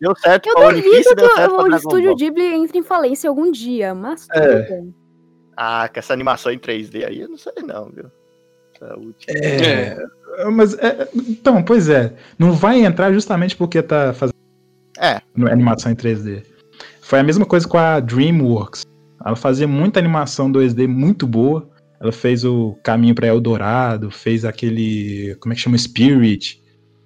[0.00, 2.16] Deu certo Eu duvido deu que o Dragon estúdio Ball.
[2.16, 4.62] Ghibli entre em falência algum dia, mas tudo É.
[4.68, 4.94] bem.
[5.56, 8.10] Ah, com essa animação em 3D aí, eu não sei não, viu?
[8.80, 9.38] Essa última.
[9.38, 9.96] É,
[10.52, 14.34] mas é, então, pois é, não vai entrar justamente porque tá fazendo
[14.98, 15.20] É.
[15.50, 16.42] animação em 3D.
[17.00, 18.84] Foi a mesma coisa com a DreamWorks.
[19.24, 21.68] Ela fazia muita animação 2D muito boa.
[22.00, 26.62] Ela fez o Caminho para Eldorado, fez aquele, como é que chama, Spirit.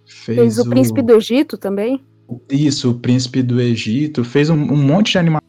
[0.06, 2.04] Fez, Fez o Príncipe do Egito também.
[2.50, 5.48] Isso, o Príncipe do Egito, fez um, um monte de animação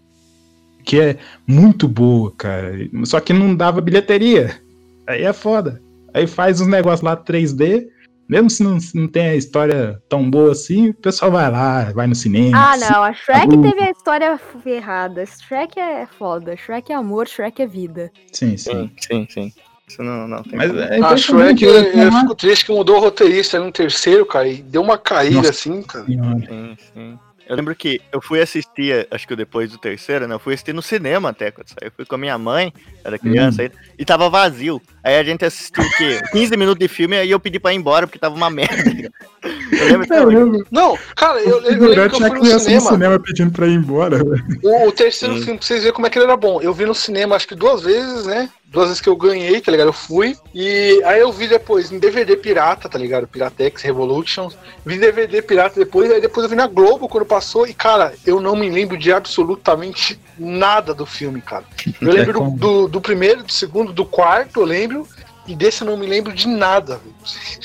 [0.84, 1.17] que é
[1.47, 2.74] muito boa, cara.
[3.05, 4.59] Só que não dava bilheteria.
[5.07, 5.82] Aí é foda.
[6.14, 7.88] Aí faz uns negócios lá 3D,
[8.28, 11.91] mesmo se não, se não tem a história tão boa assim, o pessoal vai lá,
[11.93, 12.57] vai no cinema.
[12.57, 13.03] Ah, não.
[13.03, 13.62] A Shrek Uh.
[13.62, 15.26] teve a história errada.
[15.26, 16.55] Shrek é foda.
[16.55, 18.12] Shrek é amor, Shrek é vida.
[18.32, 18.89] Sim, sim.
[18.97, 19.53] Sim, sim, sim.
[19.88, 21.66] Isso não, não tem Mas é A impressionante.
[21.66, 24.97] Shrek, eu, lá- fico triste que mudou o roteirista no terceiro, cara, e deu uma
[24.97, 25.49] caída Nossa.
[25.49, 26.05] assim, cara.
[26.05, 26.39] Senhora.
[26.47, 27.20] Sim, sim.
[27.52, 30.34] Eu lembro que eu fui assistir, acho que depois do terceiro, né?
[30.34, 31.88] Eu fui assistir no cinema até quando saiu.
[31.88, 32.72] Eu fui com a minha mãe,
[33.04, 34.82] era criança ainda, e tava vazio.
[35.04, 36.22] Aí a gente assistiu o quê?
[36.32, 38.74] 15 minutos de filme, aí eu pedi pra ir embora porque tava uma merda.
[39.43, 40.08] Eu lembro hoje.
[40.08, 42.91] Caramba, Não, cara, eu, eu lembro que eu fui no criança no cinema.
[42.91, 44.18] cinema pedindo pra ir embora.
[44.62, 45.43] O, o terceiro Sim.
[45.43, 46.62] filme, pra vocês verem como é que ele era bom.
[46.62, 48.49] Eu vi no cinema, acho que duas vezes, né?
[48.72, 49.88] Duas vezes que eu ganhei, tá ligado?
[49.89, 50.38] Eu fui.
[50.55, 53.28] E aí eu vi depois em DVD pirata, tá ligado?
[53.28, 54.49] Piratex, Revolution.
[54.86, 57.67] Vi DVD pirata depois, aí depois eu vi na Globo quando passou.
[57.67, 61.65] E, cara, eu não me lembro de absolutamente nada do filme, cara.
[61.99, 65.07] Eu lembro do, do, do primeiro, do segundo, do quarto, eu lembro.
[65.45, 66.97] E desse eu não me lembro de nada.
[66.97, 67.15] velho.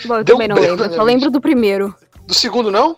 [0.07, 0.95] Bom, eu Deu também não lembro.
[0.95, 1.95] Só lembro do primeiro.
[2.27, 2.97] Do segundo, não?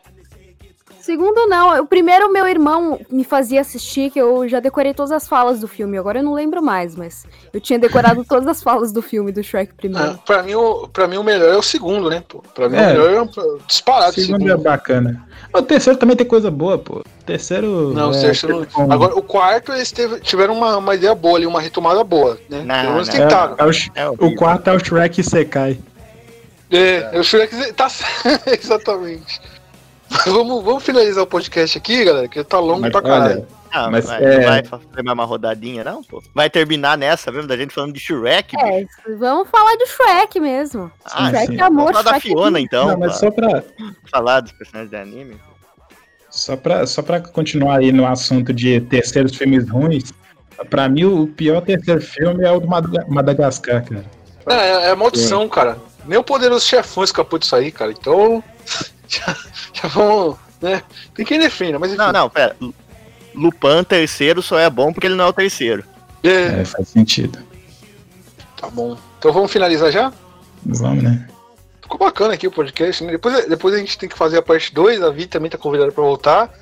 [1.08, 1.80] Segundo não.
[1.80, 5.66] O primeiro meu irmão me fazia assistir, que eu já decorei todas as falas do
[5.66, 5.96] filme.
[5.96, 9.42] Agora eu não lembro mais, mas eu tinha decorado todas as falas do filme do
[9.42, 10.10] Shrek primeiro.
[10.12, 12.22] Ah, pra, mim, o, pra mim, o melhor é o segundo, né?
[12.28, 12.42] Pô?
[12.54, 12.82] Pra mim, É.
[12.82, 14.10] o melhor é um disparado.
[14.10, 14.52] O segundo segundo.
[14.52, 15.26] é bacana.
[15.54, 16.96] O terceiro também tem coisa boa, pô.
[16.98, 17.94] O terceiro.
[17.94, 18.94] Não, o é, terceiro como- não.
[18.94, 22.62] Agora, o quarto, eles teve- tiveram uma, uma ideia boa ali, uma retomada boa, né?
[22.64, 23.14] Não, Pelo menos não.
[23.14, 23.56] tentaram.
[23.58, 25.78] é, é o, É o quarto é o Shrek Sekai.
[26.70, 27.88] É, o Shrek tá
[28.60, 29.40] exatamente.
[30.26, 33.34] vamos, vamos finalizar o podcast aqui, galera, que tá longo Mas, pra caralho.
[33.40, 36.22] olha, Ah, Mas, vai, é- não vai fazer mais uma rodadinha, não, pô?
[36.34, 38.66] Vai terminar nessa mesmo, da gente falando de Shrek, bicho?
[39.06, 40.90] É, vamos falar do Shrek mesmo.
[41.04, 41.58] Ah, Shrek sim.
[41.60, 43.62] é amor, Vamos falar da Shrek é Fiona, então, não, mas pra só pra,
[44.10, 45.36] falar dos personagens de anime.
[46.30, 50.12] só, pra, só pra continuar aí no assunto de terceiros filmes ruins,
[50.70, 54.04] pra mim o pior terceiro filme é o do Madaga- Madagascar, cara.
[54.48, 55.76] É, é, é maldição, cara.
[56.06, 57.92] Nem o poderoso chefão escapou disso aí, cara.
[57.92, 58.42] Então,
[59.16, 59.36] já,
[59.72, 60.82] já vamos, né?
[61.14, 61.98] Tem quem defenda, mas enfim.
[61.98, 62.54] Não, não, pera.
[62.60, 62.74] Lu-
[63.34, 65.84] Lupin terceiro só é bom porque ele não é o terceiro.
[66.22, 67.38] É, É, faz sentido.
[68.56, 68.96] tá bom.
[69.18, 70.12] Então vamos finalizar já?
[70.64, 71.28] Vamos, né?
[71.80, 73.12] Ficou bacana aqui o podcast, né?
[73.12, 75.90] Depois, depois a gente tem que fazer a parte 2, a Vi também tá convidada
[75.92, 76.52] pra voltar.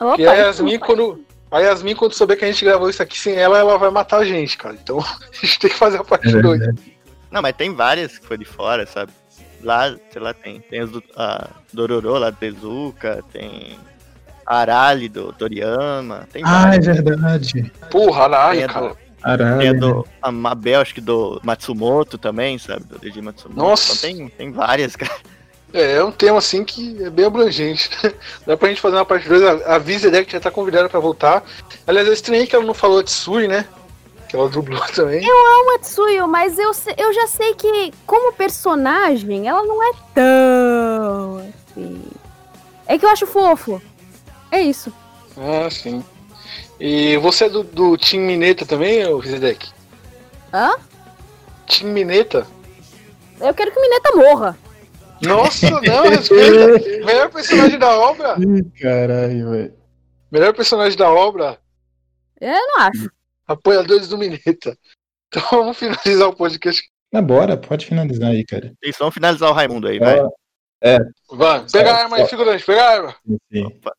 [0.00, 1.24] Opa, e a Yasmin, quando.
[1.50, 4.18] A Yasmin, quando souber que a gente gravou isso aqui sem ela, ela vai matar
[4.18, 4.74] a gente, cara.
[4.74, 6.58] Então a gente tem que fazer a parte É 2.
[6.58, 6.92] verdade.
[7.30, 9.12] Não, mas tem várias que foi de fora, sabe?
[9.62, 10.60] Lá, sei lá, tem.
[10.60, 13.76] Tem os do a Dororo lá do Tezuka, tem
[14.46, 17.70] a Arali do Toriyama, tem Ah, é verdade.
[17.90, 18.88] Porra, Tem Aralho, a cara.
[18.88, 19.58] do, Caralho.
[19.58, 22.84] tem a do a Mabel, acho que do Matsumoto também, sabe?
[22.84, 23.58] Do Deji Matsumoto.
[23.60, 24.06] Nossa.
[24.06, 25.12] Então tem, tem várias, cara.
[25.74, 27.90] É, é um tema assim que é bem abrangente.
[28.46, 29.42] Dá pra gente fazer uma parte 2.
[29.66, 31.42] A, a Zedek já tá convidada pra voltar.
[31.86, 33.66] Aliás, eu estranhei que ela não falou de Sui, né?
[34.28, 35.22] Que ela dublou também.
[35.66, 42.02] Matsuyo, mas eu, eu já sei que, como personagem, ela não é tão assim.
[42.86, 43.80] É que eu acho fofo.
[44.50, 44.92] É isso.
[45.36, 46.04] Ah, sim.
[46.80, 49.70] E você é do, do Team Mineta também, ô Zedek?
[50.52, 50.76] Hã?
[51.66, 52.46] Team Mineta?
[53.40, 54.58] Eu quero que o Mineta morra.
[55.22, 57.04] Nossa, não, respeita.
[57.04, 58.36] Melhor personagem da obra.
[58.38, 59.74] Ih, Caralho, velho.
[60.30, 61.58] Melhor personagem da obra.
[62.40, 63.10] Eu não acho.
[63.48, 64.76] Apoiadores do Mineta.
[65.30, 66.82] Então vamos finalizar o podcast.
[67.12, 68.72] Mas bora, pode finalizar aí, cara.
[68.80, 70.20] Eles vão finalizar o Raimundo aí, vai.
[70.20, 70.30] Ó,
[71.36, 73.16] Vai, pega a arma aí, figurante, pega a arma.
[73.52, 73.64] sim.
[73.66, 73.92] Opa.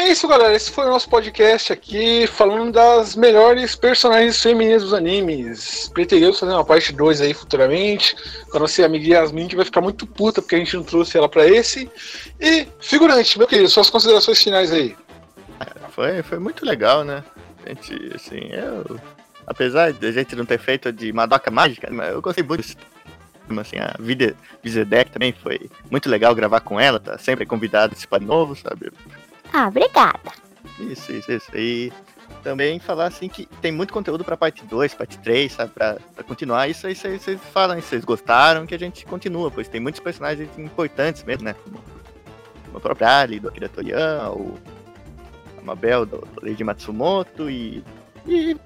[0.00, 0.54] É isso, galera.
[0.54, 5.90] Esse foi o nosso podcast aqui, falando das melhores personagens femininas dos animes.
[5.92, 8.16] Pretendemos fazer uma parte 2 aí futuramente,
[8.50, 11.28] com a amiga Yasmin, que vai ficar muito puta porque a gente não trouxe ela
[11.28, 11.90] pra esse.
[12.40, 14.96] E, figurante, meu querido, suas considerações finais aí.
[15.90, 17.22] Foi, foi muito legal, né?
[17.64, 18.98] A gente, assim, eu.
[19.46, 22.64] Apesar de a gente não ter feito de Madoka Mágica, eu gostei muito
[23.60, 27.88] assim, a Vida Vizedek também foi muito legal gravar com ela, tá sempre convidado a
[27.88, 28.92] participar de novo, sabe?
[29.52, 30.30] Ah, obrigada.
[30.78, 31.50] Isso, isso, isso.
[31.54, 31.92] E
[32.42, 35.72] também falar assim que tem muito conteúdo pra parte 2, parte 3, sabe?
[35.72, 36.68] Pra, pra continuar.
[36.68, 41.22] Isso aí vocês falam, vocês gostaram, que a gente continua, pois tem muitos personagens importantes
[41.24, 41.54] mesmo, né?
[41.64, 41.80] Como
[42.66, 44.56] como a própria Ali, do Akira Toriyama, o
[45.58, 47.82] a Mabel, do, do Leiji Matsumoto e,
[48.24, 48.56] e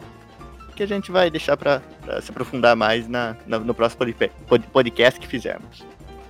[0.77, 1.81] que a gente vai deixar pra
[2.21, 5.83] se aprofundar mais na, na- no próximo pod- pod- podcast que fizermos.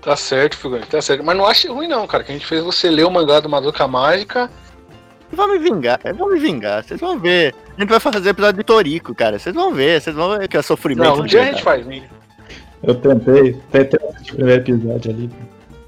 [0.05, 1.25] Tá certo, figurante, tá certo.
[1.25, 3.49] Mas não ache ruim, não, cara, que a gente fez você ler o mangá do
[3.49, 4.51] Madoka Mágica.
[5.33, 7.55] Vamos me vingar, vamos me vingar, vocês vão ver.
[7.77, 9.39] A gente vai fazer episódio de Torico, cara.
[9.39, 11.09] Vocês vão ver, vocês vão ver que é sofrimento.
[11.09, 12.03] Não, um dia a gente faz, né?
[12.83, 15.31] Eu tentei, tentei assistir o primeiro episódio ali.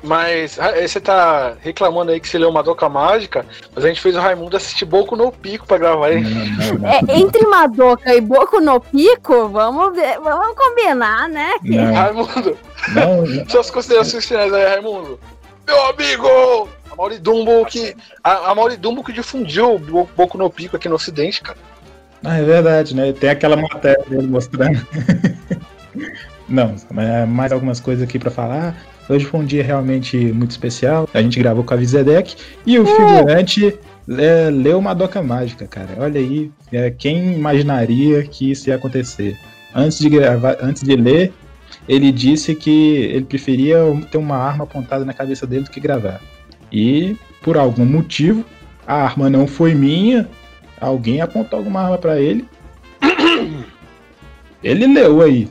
[0.02, 3.44] Mas ah, você tá reclamando aí que você leu Madoka Mágica,
[3.74, 6.88] mas a gente fez o Raimundo assistir Boku no Pico pra gravar não.
[6.88, 11.50] É, entre Madoka e Boku no Pico, vamos, ver, vamos combinar, né?
[11.62, 12.56] Não, Raimundo,
[12.94, 13.48] não, não.
[13.48, 15.18] suas considerações finais aí, Raimundo.
[15.66, 16.68] Meu amigo!
[16.92, 17.94] A Mauri Dumbo que.
[18.22, 21.58] A, a Mauri Dumbo que difundiu o Bo- Boku no Pico aqui no Ocidente, cara.
[22.24, 23.12] Ah, é verdade, né?
[23.12, 24.84] Tem aquela matéria dele mostrando.
[26.48, 28.76] Não, mas mais algumas coisas aqui pra falar.
[29.08, 31.08] Hoje foi um dia realmente muito especial.
[31.12, 33.76] A gente gravou com a Vizedek e o figurante
[34.08, 35.88] é, leu Madoka Mágica, cara.
[35.98, 39.36] Olha aí, é, quem imaginaria que isso ia acontecer?
[39.74, 41.32] Antes de gravar, antes de ler,
[41.88, 43.78] ele disse que ele preferia
[44.10, 46.20] ter uma arma apontada na cabeça dele do que gravar.
[46.72, 48.44] E por algum motivo,
[48.86, 50.28] a arma não foi minha.
[50.80, 52.46] Alguém apontou alguma arma pra ele.
[54.62, 55.48] Ele leu aí.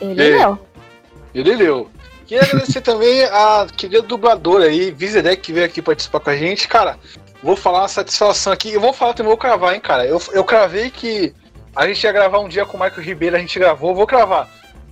[0.00, 0.38] Ele É.
[0.38, 0.58] leu.
[1.34, 1.90] Ele leu.
[2.26, 6.68] Queria agradecer também a querida dubladora aí, Vizedec, que veio aqui participar com a gente.
[6.68, 6.96] Cara,
[7.42, 8.72] vou falar uma satisfação aqui.
[8.72, 10.06] Eu vou falar também, vou cravar, hein, cara.
[10.06, 11.34] Eu, eu cravei que
[11.74, 14.48] a gente ia gravar um dia com o Michael Ribeiro, a gente gravou, vou cravar.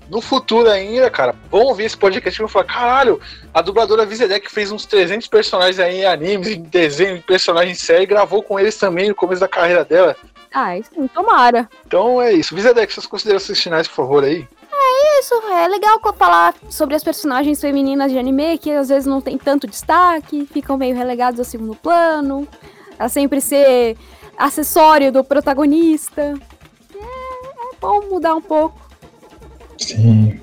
[0.09, 3.21] No futuro ainda, cara, vão ouvir esse podcast e vão falar: caralho,
[3.53, 7.85] a dubladora Vizedec fez uns 300 personagens aí em animes, em desenho, em personagens em
[7.85, 10.17] série, gravou com eles também no começo da carreira dela.
[10.53, 11.69] Ah, sim, tomara.
[11.87, 12.55] Então é isso.
[12.55, 14.47] Vizedec, suas considerações finais, por favor, aí.
[15.21, 19.37] Isso, é legal falar sobre as personagens femininas de anime, que às vezes não tem
[19.37, 22.47] tanto destaque, ficam meio relegados ao segundo plano,
[22.99, 23.97] a sempre ser
[24.37, 26.35] acessório do protagonista.
[26.95, 28.88] É, é bom mudar um pouco.
[29.79, 30.41] Sim.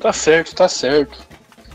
[0.00, 1.18] Tá certo, tá certo.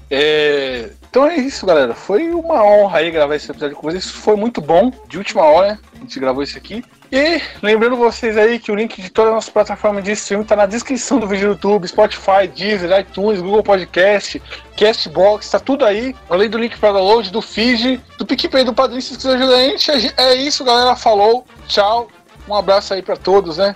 [0.09, 1.93] É, Então é isso, galera.
[1.93, 4.05] Foi uma honra aí gravar esse episódio com vocês.
[4.05, 6.83] Foi muito bom, de última hora, a gente gravou isso aqui.
[7.11, 10.55] E lembrando vocês aí que o link de toda a nossa plataforma de streaming tá
[10.55, 14.41] na descrição do vídeo do YouTube, Spotify, Deezer, iTunes, Google Podcast,
[14.77, 16.15] Castbox, tá tudo aí.
[16.29, 19.63] Além do link para download, do feed, do PicPay, do Padrinho, se quiser ajudar a
[19.63, 20.13] gente.
[20.15, 20.95] É isso, galera.
[20.95, 22.07] Falou, tchau.
[22.47, 23.75] Um abraço aí pra todos, né?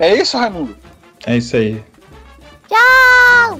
[0.00, 0.76] É isso, Raimundo?
[1.24, 1.82] É isso aí.
[2.72, 3.58] Tchau!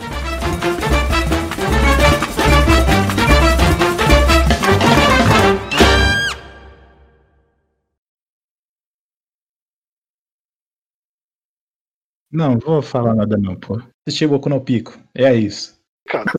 [12.30, 13.82] Não, vou falar nada não, pô.
[14.06, 14.98] Assistir Boku no Pico.
[15.14, 15.78] É isso.
[16.08, 16.32] Cara.